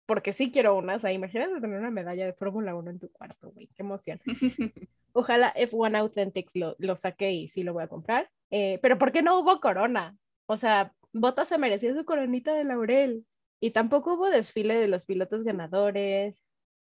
porque 0.05 0.33
sí 0.33 0.51
quiero 0.51 0.77
una. 0.77 0.95
O 0.95 0.99
sea, 0.99 1.11
imagínate 1.11 1.59
tener 1.59 1.79
una 1.79 1.91
medalla 1.91 2.25
de 2.25 2.33
Fórmula 2.33 2.75
1 2.75 2.91
en 2.91 2.99
tu 2.99 3.11
cuarto, 3.11 3.51
güey, 3.51 3.67
qué 3.67 3.83
emoción. 3.83 4.21
Ojalá 5.13 5.53
F1 5.55 5.97
Authentics 5.97 6.55
lo, 6.55 6.75
lo 6.77 6.95
saque 6.95 7.31
y 7.31 7.49
sí 7.49 7.63
lo 7.63 7.73
voy 7.73 7.83
a 7.83 7.87
comprar. 7.87 8.29
Eh, 8.51 8.79
pero, 8.81 8.97
¿por 8.97 9.11
qué 9.11 9.21
no 9.21 9.39
hubo 9.39 9.59
corona? 9.59 10.15
O 10.45 10.57
sea, 10.57 10.93
Bota 11.19 11.45
se 11.45 11.57
merecía 11.57 11.93
su 11.93 12.05
coronita 12.05 12.53
de 12.53 12.63
laurel. 12.63 13.25
Y 13.59 13.71
tampoco 13.71 14.13
hubo 14.13 14.29
desfile 14.29 14.75
de 14.75 14.87
los 14.87 15.05
pilotos 15.05 15.43
ganadores. 15.43 16.43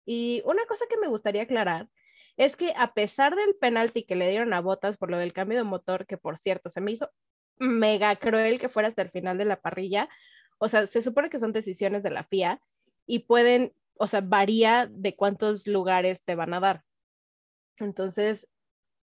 Y 0.05 0.41
una 0.45 0.65
cosa 0.65 0.85
que 0.89 0.97
me 0.97 1.07
gustaría 1.07 1.43
aclarar 1.43 1.89
es 2.37 2.55
que 2.55 2.73
a 2.75 2.93
pesar 2.93 3.35
del 3.35 3.55
penalti 3.55 4.03
que 4.03 4.15
le 4.15 4.29
dieron 4.29 4.53
a 4.53 4.61
Botas 4.61 4.97
por 4.97 5.11
lo 5.11 5.17
del 5.17 5.33
cambio 5.33 5.57
de 5.57 5.63
motor, 5.63 6.05
que 6.05 6.17
por 6.17 6.37
cierto 6.37 6.69
se 6.69 6.81
me 6.81 6.91
hizo 6.91 7.09
mega 7.59 8.15
cruel 8.15 8.59
que 8.59 8.69
fuera 8.69 8.87
hasta 8.87 9.03
el 9.03 9.11
final 9.11 9.37
de 9.37 9.45
la 9.45 9.61
parrilla, 9.61 10.09
o 10.57 10.67
sea, 10.67 10.87
se 10.87 11.01
supone 11.01 11.29
que 11.29 11.39
son 11.39 11.51
decisiones 11.51 12.03
de 12.03 12.09
la 12.09 12.23
FIA 12.23 12.59
y 13.05 13.19
pueden, 13.19 13.73
o 13.97 14.07
sea, 14.07 14.21
varía 14.21 14.87
de 14.89 15.15
cuántos 15.15 15.67
lugares 15.67 16.23
te 16.23 16.35
van 16.35 16.53
a 16.53 16.59
dar. 16.59 16.83
Entonces, 17.77 18.47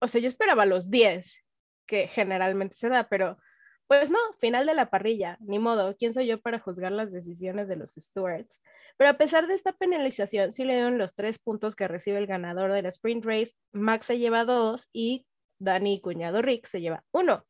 o 0.01 0.09
sea, 0.09 0.21
yo 0.21 0.27
esperaba 0.27 0.67
los 0.67 0.91
10 0.91 1.45
que 1.87 2.09
generalmente 2.09 2.77
se 2.77 2.89
da, 2.89 3.09
pero 3.09 3.39
pues 3.87 4.11
no, 4.11 4.19
final 4.41 4.67
de 4.67 4.75
la 4.75 4.91
parrilla, 4.91 5.37
ni 5.41 5.59
modo, 5.59 5.95
¿quién 5.97 6.15
soy 6.15 6.27
yo 6.27 6.41
para 6.41 6.59
juzgar 6.59 6.93
las 6.93 7.13
decisiones 7.13 7.69
de 7.69 7.77
los 7.77 7.93
stewards? 7.93 8.63
Pero 8.97 9.11
a 9.11 9.19
pesar 9.19 9.47
de 9.47 9.55
esta 9.55 9.73
penalización, 9.73 10.53
sí 10.53 10.65
le 10.65 10.75
dieron 10.75 10.99
los 10.99 11.15
tres 11.15 11.39
puntos 11.39 11.75
que 11.75 11.89
recibe 11.89 12.19
el 12.19 12.27
ganador 12.27 12.73
de 12.73 12.83
la 12.83 12.89
sprint 12.89 13.25
race. 13.25 13.53
Max 13.73 14.07
se 14.07 14.19
lleva 14.19 14.45
dos 14.45 14.89
y 14.93 15.27
Dani 15.59 16.01
Cuñado 16.01 16.43
Rick 16.43 16.67
se 16.67 16.81
lleva 16.81 17.05
uno. 17.13 17.45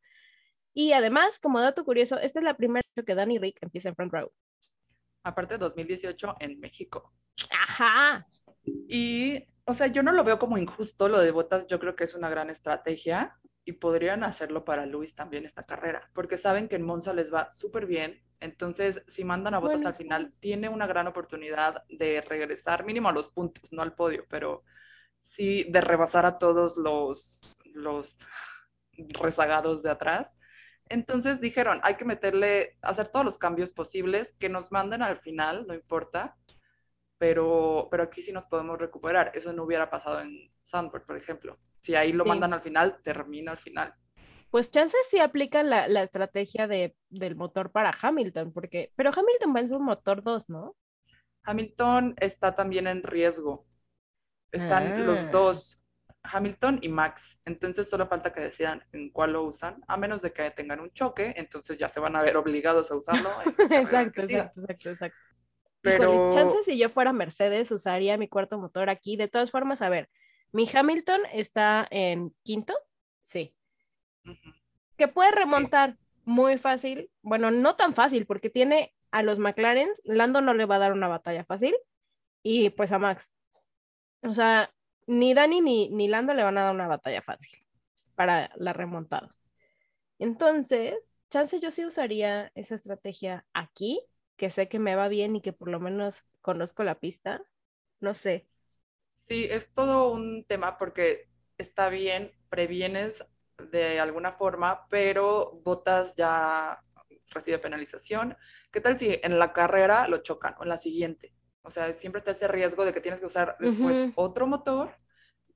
Y 0.73 0.91
además, 0.91 1.39
como 1.39 1.61
dato 1.61 1.85
curioso, 1.85 2.19
esta 2.19 2.39
es 2.39 2.45
la 2.45 2.57
primera 2.57 2.85
vez 2.95 3.05
que 3.05 3.15
Dani 3.15 3.37
Rick 3.37 3.59
empieza 3.61 3.89
en 3.89 3.95
front 3.95 4.11
row. 4.11 4.31
Aparte 5.23 5.57
2018 5.57 6.35
en 6.39 6.59
México. 6.59 7.13
Ajá. 7.49 8.27
Y, 8.89 9.45
o 9.63 9.73
sea, 9.73 9.87
yo 9.87 10.03
no 10.03 10.11
lo 10.11 10.23
veo 10.23 10.37
como 10.37 10.57
injusto 10.57 11.07
lo 11.07 11.19
de 11.19 11.31
botas, 11.31 11.65
yo 11.67 11.79
creo 11.79 11.95
que 11.95 12.03
es 12.03 12.13
una 12.15 12.29
gran 12.29 12.49
estrategia 12.49 13.39
y 13.65 13.73
podrían 13.73 14.23
hacerlo 14.23 14.63
para 14.63 14.85
Luis 14.85 15.15
también 15.15 15.45
esta 15.45 15.65
carrera, 15.65 16.09
porque 16.13 16.37
saben 16.37 16.67
que 16.67 16.75
en 16.75 16.85
Monza 16.85 17.13
les 17.13 17.33
va 17.33 17.49
súper 17.49 17.87
bien. 17.87 18.21
Entonces, 18.39 19.03
si 19.07 19.23
mandan 19.23 19.55
a 19.55 19.59
Botas 19.59 19.85
al 19.85 19.95
final, 19.95 20.33
tiene 20.39 20.69
una 20.69 20.85
gran 20.85 21.07
oportunidad 21.07 21.83
de 21.89 22.21
regresar 22.21 22.85
mínimo 22.85 23.09
a 23.09 23.11
los 23.11 23.29
puntos, 23.29 23.71
no 23.73 23.81
al 23.81 23.95
podio, 23.95 24.25
pero 24.29 24.63
sí 25.19 25.65
de 25.69 25.81
rebasar 25.81 26.27
a 26.27 26.37
todos 26.37 26.77
los, 26.77 27.59
los 27.73 28.19
rezagados 28.93 29.81
de 29.81 29.89
atrás. 29.89 30.35
Entonces 30.87 31.41
dijeron, 31.41 31.79
hay 31.81 31.95
que 31.95 32.05
meterle, 32.05 32.77
hacer 32.83 33.07
todos 33.07 33.25
los 33.25 33.39
cambios 33.39 33.71
posibles, 33.71 34.35
que 34.37 34.49
nos 34.49 34.71
manden 34.71 35.01
al 35.01 35.17
final, 35.17 35.65
no 35.67 35.73
importa, 35.73 36.37
pero, 37.17 37.87
pero 37.89 38.03
aquí 38.03 38.21
sí 38.21 38.31
nos 38.31 38.45
podemos 38.45 38.77
recuperar. 38.77 39.31
Eso 39.33 39.53
no 39.53 39.63
hubiera 39.63 39.89
pasado 39.89 40.21
en 40.21 40.51
Sandford, 40.61 41.03
por 41.03 41.17
ejemplo. 41.17 41.57
Si 41.85 41.93
ahí 41.93 42.13
lo 42.13 42.25
mandan 42.25 42.51
al 42.51 42.61
final, 42.61 42.99
termina 43.03 43.51
al 43.51 43.59
final. 43.59 43.93
Pues 44.49 44.71
chances 44.71 44.99
sí 45.11 45.19
aplican 45.19 45.69
la, 45.69 45.87
la 45.87 46.01
estrategia 46.01 46.67
de, 46.67 46.95
del 47.09 47.35
motor 47.35 47.71
para 47.71 47.95
Hamilton, 48.01 48.51
porque, 48.53 48.91
pero 48.95 49.11
Hamilton 49.15 49.55
va 49.55 49.59
en 49.59 49.69
su 49.69 49.79
motor 49.79 50.23
2, 50.23 50.49
¿no? 50.49 50.75
Hamilton 51.43 52.15
está 52.17 52.55
también 52.55 52.87
en 52.87 53.03
riesgo. 53.03 53.67
Están 54.51 54.83
Ah. 54.83 54.97
los 54.97 55.29
dos, 55.29 55.79
Hamilton 56.23 56.79
y 56.81 56.89
Max. 56.89 57.37
Entonces 57.45 57.87
solo 57.87 58.07
falta 58.07 58.33
que 58.33 58.41
decidan 58.41 58.83
en 58.93 59.11
cuál 59.11 59.33
lo 59.33 59.43
usan, 59.43 59.83
a 59.87 59.95
menos 59.95 60.23
de 60.23 60.33
que 60.33 60.49
tengan 60.49 60.79
un 60.79 60.91
choque, 60.91 61.33
entonces 61.37 61.77
ya 61.77 61.87
se 61.89 61.99
van 61.99 62.15
a 62.15 62.23
ver 62.23 62.35
obligados 62.37 62.89
a 62.89 62.95
usarlo. 62.95 63.29
exacto, 63.69 64.21
exacto, 64.23 64.61
exacto, 64.61 64.89
exacto. 64.89 65.17
Pero 65.81 66.13
Híjole, 66.13 66.29
chance 66.29 66.57
si 66.65 66.77
yo 66.79 66.89
fuera 66.89 67.13
Mercedes, 67.13 67.71
usaría 67.71 68.17
mi 68.17 68.27
cuarto 68.27 68.57
motor 68.57 68.89
aquí. 68.89 69.17
De 69.17 69.27
todas 69.27 69.51
formas, 69.51 69.81
a 69.81 69.89
ver, 69.89 70.09
mi 70.55 70.69
Hamilton 70.73 71.19
está 71.33 71.85
en 71.91 72.33
quinto, 72.41 72.73
sí, 73.23 73.53
que 74.95 75.09
puede 75.09 75.31
remontar 75.31 75.97
muy 76.23 76.57
fácil. 76.57 77.11
Bueno, 77.21 77.51
no 77.51 77.75
tan 77.75 77.93
fácil, 77.93 78.25
porque 78.25 78.49
tiene 78.49 78.95
a 79.11 79.21
los 79.21 79.37
McLaren, 79.37 79.89
Lando 80.05 80.39
no 80.39 80.53
le 80.53 80.63
va 80.65 80.77
a 80.77 80.79
dar 80.79 80.93
una 80.93 81.09
batalla 81.09 81.43
fácil, 81.43 81.75
y 82.41 82.69
pues 82.69 82.93
a 82.93 82.99
Max. 82.99 83.33
O 84.21 84.33
sea, 84.33 84.73
ni 85.07 85.33
Dani 85.33 85.59
ni, 85.59 85.89
ni 85.89 86.07
Lando 86.07 86.33
le 86.33 86.43
van 86.43 86.57
a 86.57 86.63
dar 86.63 86.73
una 86.73 86.87
batalla 86.87 87.21
fácil 87.21 87.59
para 88.15 88.49
la 88.55 88.71
remontada. 88.71 89.35
Entonces, 90.19 90.95
chance 91.29 91.59
yo 91.59 91.69
sí 91.71 91.85
usaría 91.85 92.49
esa 92.55 92.75
estrategia 92.75 93.45
aquí, 93.51 94.01
que 94.37 94.49
sé 94.49 94.69
que 94.69 94.79
me 94.79 94.95
va 94.95 95.09
bien 95.09 95.35
y 95.35 95.41
que 95.41 95.51
por 95.51 95.67
lo 95.67 95.81
menos 95.81 96.23
conozco 96.39 96.85
la 96.85 96.95
pista. 96.95 97.43
No 97.99 98.15
sé. 98.15 98.47
Sí, 99.15 99.47
es 99.49 99.73
todo 99.73 100.11
un 100.11 100.45
tema 100.45 100.77
porque 100.77 101.29
está 101.57 101.89
bien, 101.89 102.31
previenes 102.49 103.25
de 103.71 103.99
alguna 103.99 104.31
forma, 104.33 104.87
pero 104.89 105.59
Botas 105.63 106.15
ya 106.15 106.81
recibe 107.31 107.57
penalización. 107.59 108.37
¿Qué 108.71 108.81
tal 108.81 108.99
si 108.99 109.19
en 109.23 109.39
la 109.39 109.53
carrera 109.53 110.07
lo 110.07 110.17
chocan 110.17 110.55
o 110.59 110.63
en 110.63 110.69
la 110.69 110.77
siguiente? 110.77 111.33
O 111.63 111.71
sea, 111.71 111.91
siempre 111.93 112.19
está 112.19 112.31
ese 112.31 112.47
riesgo 112.47 112.85
de 112.85 112.93
que 112.93 113.01
tienes 113.01 113.19
que 113.19 113.25
usar 113.25 113.57
después 113.59 114.07
otro 114.15 114.45
motor 114.47 114.91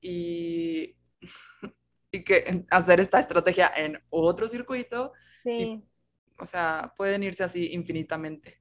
y, 0.00 0.96
y 2.12 2.24
que 2.24 2.66
hacer 2.70 3.00
esta 3.00 3.18
estrategia 3.20 3.72
en 3.76 4.02
otro 4.10 4.48
circuito. 4.48 5.12
Sí, 5.44 5.82
O 6.40 6.46
sea, 6.46 6.92
pueden 6.96 7.22
irse 7.22 7.44
así 7.44 7.72
infinitamente. 7.72 8.60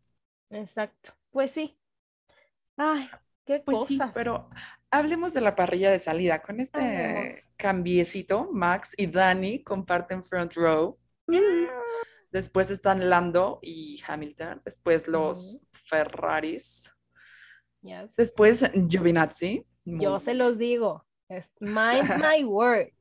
exacto. 0.49 1.13
Pues 1.31 1.51
sí. 1.51 1.77
Ay, 2.77 3.09
qué 3.45 3.63
Pues 3.63 3.79
sí, 3.85 4.01
cosas. 4.01 4.13
pero 4.13 4.49
hablemos 4.91 5.33
de 5.33 5.41
la 5.41 5.55
parrilla 5.55 5.91
de 5.91 5.99
salida. 5.99 6.41
Con 6.41 6.59
este 6.59 6.79
Hablemos. 6.79 7.43
cambiecito, 7.57 8.49
Max 8.51 8.93
y 8.97 9.07
Dani 9.07 9.63
comparten 9.63 10.23
front 10.23 10.53
row. 10.53 10.97
Mm. 11.27 11.67
Después 12.31 12.69
están 12.69 13.09
Lando 13.09 13.59
y 13.61 14.01
Hamilton. 14.05 14.61
Después 14.63 15.07
los 15.07 15.61
Ferraris. 15.71 16.93
Yes. 17.81 18.15
Después 18.15 18.69
Giovinazzi. 18.87 19.65
muy 19.85 20.03
Yo 20.03 20.19
se 20.19 20.33
los 20.33 20.57
digo. 20.57 21.05
Es 21.27 21.49
mind 21.59 22.09
my 22.23 22.43
words. 22.43 22.93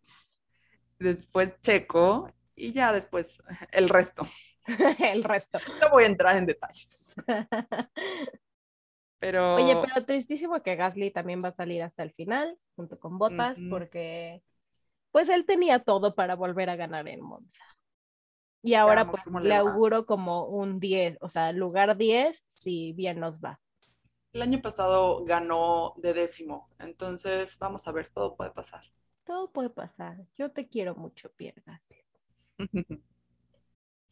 Después 0.98 1.54
Checo. 1.60 2.32
Y 2.54 2.72
ya 2.72 2.92
después 2.92 3.40
el 3.72 3.88
resto. 3.88 4.26
El 4.98 5.24
resto. 5.24 5.58
No 5.80 5.90
voy 5.90 6.04
a 6.04 6.08
entrar 6.08 6.36
en 6.36 6.44
detalles. 6.44 7.14
Pero, 9.18 9.56
Oye, 9.56 9.76
pero 9.76 10.04
tristísimo 10.06 10.62
que 10.62 10.76
Gasly 10.76 11.10
también 11.10 11.40
va 11.44 11.48
a 11.48 11.52
salir 11.54 11.82
hasta 11.82 12.02
el 12.02 12.12
final, 12.12 12.58
junto 12.76 12.98
con 12.98 13.18
Botas, 13.18 13.62
porque 13.68 14.42
pues 15.12 15.28
él 15.28 15.46
tenía 15.46 15.80
todo 15.80 16.14
para 16.14 16.36
volver 16.36 16.70
a 16.70 16.76
ganar 16.76 17.08
en 17.08 17.22
Monza. 17.22 17.64
Y 18.62 18.74
ahora 18.74 19.04
Veamos 19.04 19.20
pues 19.24 19.24
le 19.44 19.54
auguro 19.56 20.06
como 20.06 20.46
un 20.46 20.80
10, 20.80 21.16
o 21.20 21.28
sea, 21.28 21.52
lugar 21.52 21.96
10, 21.96 22.44
si 22.48 22.92
bien 22.92 23.18
nos 23.20 23.40
va. 23.40 23.60
el 24.32 24.40
año 24.40 24.62
pasado 24.62 25.22
ganó 25.26 25.92
de 25.98 26.14
décimo. 26.14 26.70
Entonces, 26.78 27.58
vamos 27.58 27.86
a 27.86 27.92
ver, 27.92 28.10
todo 28.10 28.36
puede 28.36 28.52
pasar. 28.52 28.82
Todo 29.24 29.52
puede 29.52 29.70
pasar. 29.70 30.26
Yo 30.36 30.50
te 30.50 30.66
quiero 30.66 30.96
mucho, 30.96 31.30
Pierre 31.36 31.62
Gasly. 31.64 31.98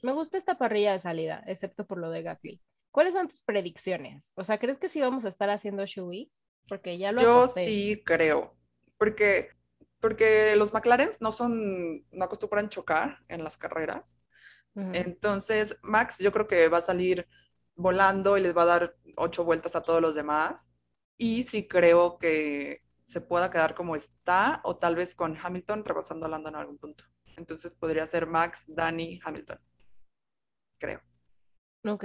Me 0.00 0.12
gusta 0.12 0.38
esta 0.38 0.56
parrilla 0.56 0.92
de 0.92 1.00
salida, 1.00 1.42
excepto 1.46 1.86
por 1.86 1.98
lo 1.98 2.08
de 2.08 2.22
Gasly. 2.22 2.62
¿Cuáles 2.96 3.12
son 3.12 3.28
tus 3.28 3.42
predicciones? 3.42 4.32
O 4.37 4.42
sea, 4.42 4.56
¿crees 4.56 4.78
que 4.78 4.88
sí 4.88 5.02
vamos 5.02 5.26
a 5.26 5.28
estar 5.28 5.50
haciendo 5.50 5.85
Shui? 5.85 6.32
Porque 6.66 6.96
ya 6.96 7.12
lo 7.12 7.20
Yo 7.20 7.42
aposté. 7.42 7.62
sí 7.64 8.02
creo, 8.06 8.56
porque, 8.96 9.50
porque 10.00 10.56
los 10.56 10.72
McLaren 10.72 11.11
no 11.20 11.30
son, 11.30 12.06
no 12.11 12.24
acostumbran 12.24 12.70
chocar 12.70 13.18
en 13.28 13.44
las 13.44 13.59
carreras. 13.59 14.18
Ujú. 14.74 14.94
Entonces, 14.94 15.78
Max 15.82 16.20
yo 16.20 16.32
creo 16.32 16.46
que 16.46 16.68
va 16.70 16.78
a 16.78 16.80
salir 16.80 17.28
volando 17.74 18.38
y 18.38 18.40
les 18.40 18.56
va 18.56 18.62
a 18.62 18.64
dar 18.78 18.96
ocho 19.18 19.44
vueltas 19.44 19.76
a 19.76 19.82
todos 19.82 20.00
los 20.00 20.14
demás. 20.14 20.66
Y 21.18 21.42
sí 21.42 21.68
creo 21.68 22.16
que 22.16 22.80
se 23.04 23.20
pueda 23.20 23.50
quedar 23.50 23.74
como 23.74 23.94
está 23.94 24.62
o 24.64 24.78
tal 24.78 24.96
vez 24.96 25.14
con 25.14 25.37
Hamilton 25.37 25.85
rebasando 25.85 26.24
a 26.24 26.28
Lando 26.30 26.48
en 26.48 26.56
algún 26.56 26.78
punto. 26.78 27.04
Entonces 27.37 27.74
podría 27.74 28.06
ser 28.06 28.26
Max, 28.26 28.64
Danny, 28.68 29.20
Hamilton. 29.22 29.61
Creo. 30.78 31.02
Ok. 31.85 32.04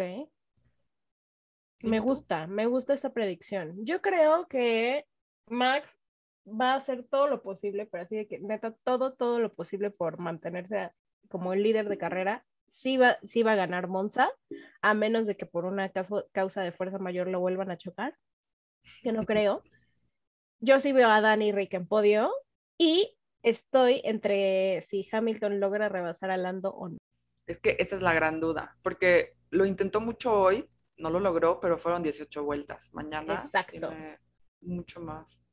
¿Y 1.83 1.89
Me 1.89 1.99
gusta, 1.99 2.47
me 2.47 2.65
gusta 2.65 2.93
esa 2.93 3.11
predicción. 3.13 3.85
Yo 3.85 4.01
creo 4.01 4.47
que 4.47 5.05
Max 5.47 5.97
va 6.45 6.73
a 6.73 6.77
hacer 6.77 7.03
todo 7.09 7.27
lo 7.27 7.41
posible, 7.41 7.85
pero 7.85 8.03
así 8.03 8.15
de 8.15 8.27
que 8.27 8.39
neta, 8.39 8.73
todo, 8.83 9.13
todo 9.13 9.39
lo 9.39 9.53
posible 9.53 9.91
por 9.91 10.19
mantenerse 10.19 10.91
como 11.29 11.53
el 11.53 11.63
líder 11.63 11.89
de 11.89 11.97
carrera. 11.97 12.45
Sí 12.69 12.97
va, 12.97 13.17
sí 13.23 13.43
va 13.43 13.53
a 13.53 13.55
ganar 13.55 13.87
Monza, 13.87 14.29
a 14.81 14.93
menos 14.93 15.27
de 15.27 15.35
que 15.35 15.45
por 15.45 15.65
una 15.65 15.89
caso- 15.89 16.27
causa 16.31 16.61
de 16.61 16.71
fuerza 16.71 16.99
mayor 16.99 17.27
lo 17.27 17.39
vuelvan 17.39 17.69
a 17.71 17.77
chocar, 17.77 18.15
que 19.03 19.11
no 19.11 19.25
creo. 19.25 19.63
Yo 20.59 20.79
sí 20.79 20.91
veo 20.93 21.09
a 21.09 21.21
Dani 21.21 21.51
Rick 21.51 21.73
en 21.73 21.87
podio 21.87 22.31
y 22.77 23.17
estoy 23.43 24.01
entre 24.03 24.81
si 24.83 25.07
Hamilton 25.11 25.59
logra 25.59 25.89
rebasar 25.89 26.31
a 26.31 26.37
Lando 26.37 26.69
o 26.71 26.89
no. 26.89 26.97
Es 27.47 27.59
que 27.59 27.75
esa 27.79 27.95
es 27.95 28.01
la 28.01 28.13
gran 28.13 28.39
duda, 28.39 28.77
porque 28.83 29.35
lo 29.49 29.65
intentó 29.65 29.99
mucho 29.99 30.33
hoy, 30.33 30.69
no 31.01 31.09
lo 31.09 31.19
logró, 31.19 31.59
pero 31.59 31.77
fueron 31.77 32.03
18 32.03 32.43
vueltas. 32.43 32.93
Mañana 32.93 33.43
Exacto. 33.45 33.71
tiene 33.89 34.19
mucho 34.61 35.01
más, 35.01 35.43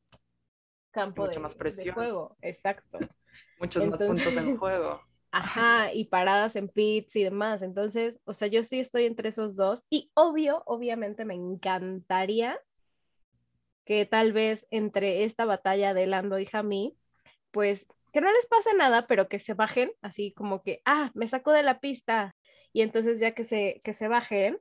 Campo 0.91 1.23
Mucha 1.23 1.39
de, 1.39 1.43
más 1.43 1.53
de 1.53 1.59
presión. 1.59 1.95
juego, 1.95 2.37
exacto. 2.41 2.99
muchos 3.61 3.87
más 3.87 3.99
puntos 4.03 4.37
en 4.37 4.57
juego. 4.57 5.01
Ajá, 5.31 5.93
y 5.93 6.07
paradas 6.07 6.57
en 6.57 6.69
pits 6.69 7.15
y 7.17 7.25
demás. 7.25 7.61
Entonces, 7.63 8.19
o 8.25 8.33
sea, 8.33 8.49
yo 8.49 8.65
sí 8.65 8.81
estoy 8.81 9.05
entre 9.05 9.29
esos 9.29 9.57
dos. 9.57 9.85
Y 9.91 10.11
obvio, 10.15 10.63
obviamente 10.67 11.25
me 11.27 11.35
encantaría 11.35 12.59
que 13.85 14.07
tal 14.07 14.33
vez 14.33 14.67
entre 14.71 15.25
esta 15.25 15.45
batalla 15.45 15.93
de 15.93 16.07
Lando 16.07 16.39
y 16.39 16.47
Jamí, 16.47 16.97
pues 17.51 17.87
que 18.13 18.23
no 18.23 18.33
les 18.33 18.47
pase 18.47 18.75
nada, 18.75 19.07
pero 19.07 19.29
que 19.29 19.39
se 19.39 19.53
bajen, 19.55 19.93
así 20.01 20.33
como 20.33 20.63
que, 20.63 20.81
ah, 20.87 21.11
me 21.15 21.29
sacó 21.29 21.53
de 21.53 21.63
la 21.63 21.79
pista. 21.81 22.35
Y 22.73 22.81
entonces 22.81 23.21
ya 23.21 23.33
que 23.33 23.45
se, 23.45 23.81
que 23.85 23.93
se 23.93 24.09
bajen 24.09 24.59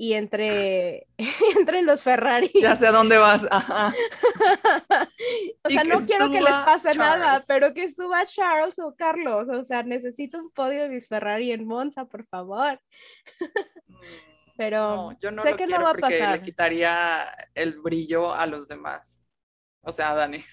y 0.00 0.14
entre, 0.14 1.08
entre 1.58 1.82
los 1.82 2.04
Ferrari. 2.04 2.50
Ya 2.54 2.76
sé 2.76 2.86
a 2.86 2.92
dónde 2.92 3.18
vas. 3.18 3.46
Ajá. 3.50 3.92
o 5.64 5.70
sea, 5.70 5.84
no 5.84 6.06
quiero 6.06 6.30
que 6.30 6.40
les 6.40 6.50
pase 6.50 6.94
nada, 6.96 7.42
pero 7.48 7.74
que 7.74 7.92
suba 7.92 8.24
Charles 8.24 8.78
o 8.78 8.94
Carlos. 8.96 9.48
O 9.50 9.64
sea, 9.64 9.82
necesito 9.82 10.38
un 10.38 10.50
podio 10.52 10.84
de 10.84 10.88
mis 10.88 11.08
Ferrari 11.08 11.50
en 11.50 11.66
Monza, 11.66 12.04
por 12.04 12.24
favor. 12.26 12.80
Pero 14.56 14.78
No, 14.78 15.18
yo 15.20 15.32
no 15.32 15.42
sé 15.42 15.50
lo 15.50 15.56
que 15.56 15.66
no 15.66 15.82
va 15.82 15.90
a 15.90 15.94
pasar. 15.94 16.38
le 16.38 16.42
quitaría 16.42 17.24
el 17.54 17.80
brillo 17.80 18.32
a 18.32 18.46
los 18.46 18.68
demás. 18.68 19.24
O 19.82 19.90
sea, 19.90 20.12
a 20.12 20.14
Dani. 20.14 20.44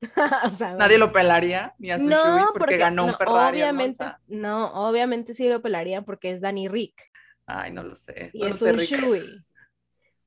o 0.44 0.50
sea, 0.50 0.74
Nadie 0.74 0.96
lo 0.96 1.12
pelaría 1.12 1.74
ni 1.78 1.90
a 1.90 1.98
su 1.98 2.08
Shui 2.08 2.42
porque, 2.56 2.78
ganó 2.78 3.04
un 3.04 3.10
no, 3.10 3.18
Ferrari 3.18 3.60
en 3.60 3.64
obviamente, 3.64 4.04
Monza. 4.04 4.20
no, 4.28 4.88
obviamente 4.88 5.34
sí 5.34 5.48
lo 5.48 5.60
pelarían 5.60 6.04
porque 6.04 6.30
es 6.30 6.40
Danny 6.40 6.68
Rick 6.68 7.07
Ay, 7.50 7.72
no 7.72 7.82
lo 7.82 7.96
sé. 7.96 8.30
y 8.34 8.40
No 8.40 8.48
es 8.48 8.58
sé, 8.58 8.72
un 8.72 8.78
Rick. 8.78 8.90
Shui. 8.90 9.44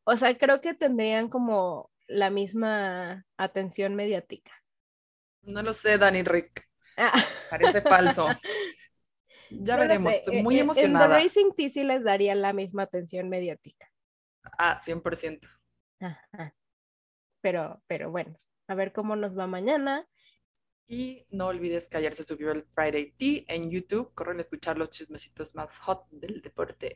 O 0.06 0.18
sea, 0.18 0.36
creo 0.36 0.60
que 0.60 0.74
tendrían 0.74 1.30
como 1.30 1.92
la 2.08 2.32
misma 2.32 3.26
atención 3.38 3.96
mediática. 3.96 4.52
No 5.44 5.62
lo 5.62 5.74
sé, 5.74 6.00
Dani 6.00 6.24
Rick. 6.24 6.68
Ah, 6.98 7.14
Parece 7.50 7.82
falso. 7.82 8.28
Ya 9.54 9.76
no 9.76 9.82
veremos. 9.82 10.14
Estoy 10.14 10.38
eh, 10.38 10.44
muy 10.44 10.56
eh, 10.56 10.62
emocionada. 10.62 11.06
En 11.08 11.12
The 11.12 11.24
Racing 11.26 11.52
T 11.58 11.70
sí 11.72 11.84
les 11.84 12.06
darían 12.06 12.42
la 12.42 12.54
misma 12.54 12.84
atención 12.84 13.28
mediática. 13.28 13.92
Ah, 14.58 14.80
100%. 14.82 15.42
Ajá. 16.00 16.56
Pero, 17.42 17.84
pero 17.86 18.12
bueno, 18.12 18.34
a 18.70 18.76
ver 18.76 18.94
cómo 18.94 19.18
nos 19.18 19.38
va 19.38 19.48
mañana. 19.48 20.08
Y 20.88 21.26
no 21.32 21.48
olvides 21.48 21.90
que 21.90 21.98
ayer 21.98 22.16
se 22.16 22.24
subió 22.24 22.54
el 22.54 22.64
Friday 22.74 23.12
Tea 23.18 23.44
en 23.50 23.70
YouTube. 23.70 24.14
Corren 24.14 24.38
a 24.38 24.42
escuchar 24.42 24.78
los 24.78 24.90
chismecitos 24.90 25.54
más 25.54 25.78
hot 25.80 26.08
del 26.12 26.42
deporte. 26.42 26.96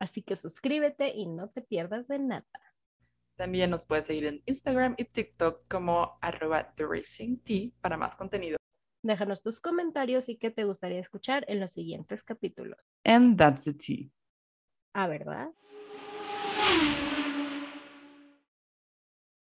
Así 0.00 0.22
que 0.22 0.36
suscríbete 0.36 1.14
y 1.14 1.26
no 1.26 1.50
te 1.50 1.60
pierdas 1.60 2.08
de 2.08 2.18
nada. 2.18 2.46
También 3.36 3.70
nos 3.70 3.84
puedes 3.84 4.06
seguir 4.06 4.26
en 4.26 4.42
Instagram 4.46 4.94
y 4.98 5.04
TikTok 5.04 5.68
como 5.68 6.18
arroba 6.20 6.74
The 6.74 6.86
Racing 6.86 7.38
Tea 7.38 7.70
para 7.80 7.96
más 7.96 8.16
contenido. 8.16 8.56
Déjanos 9.02 9.42
tus 9.42 9.60
comentarios 9.60 10.28
y 10.28 10.36
qué 10.36 10.50
te 10.50 10.64
gustaría 10.64 11.00
escuchar 11.00 11.44
en 11.48 11.60
los 11.60 11.72
siguientes 11.72 12.22
capítulos. 12.22 12.78
And 13.04 13.38
that's 13.38 13.64
the 13.64 13.74
tea. 13.74 14.10
Ah, 14.92 15.06
¿verdad? 15.06 15.48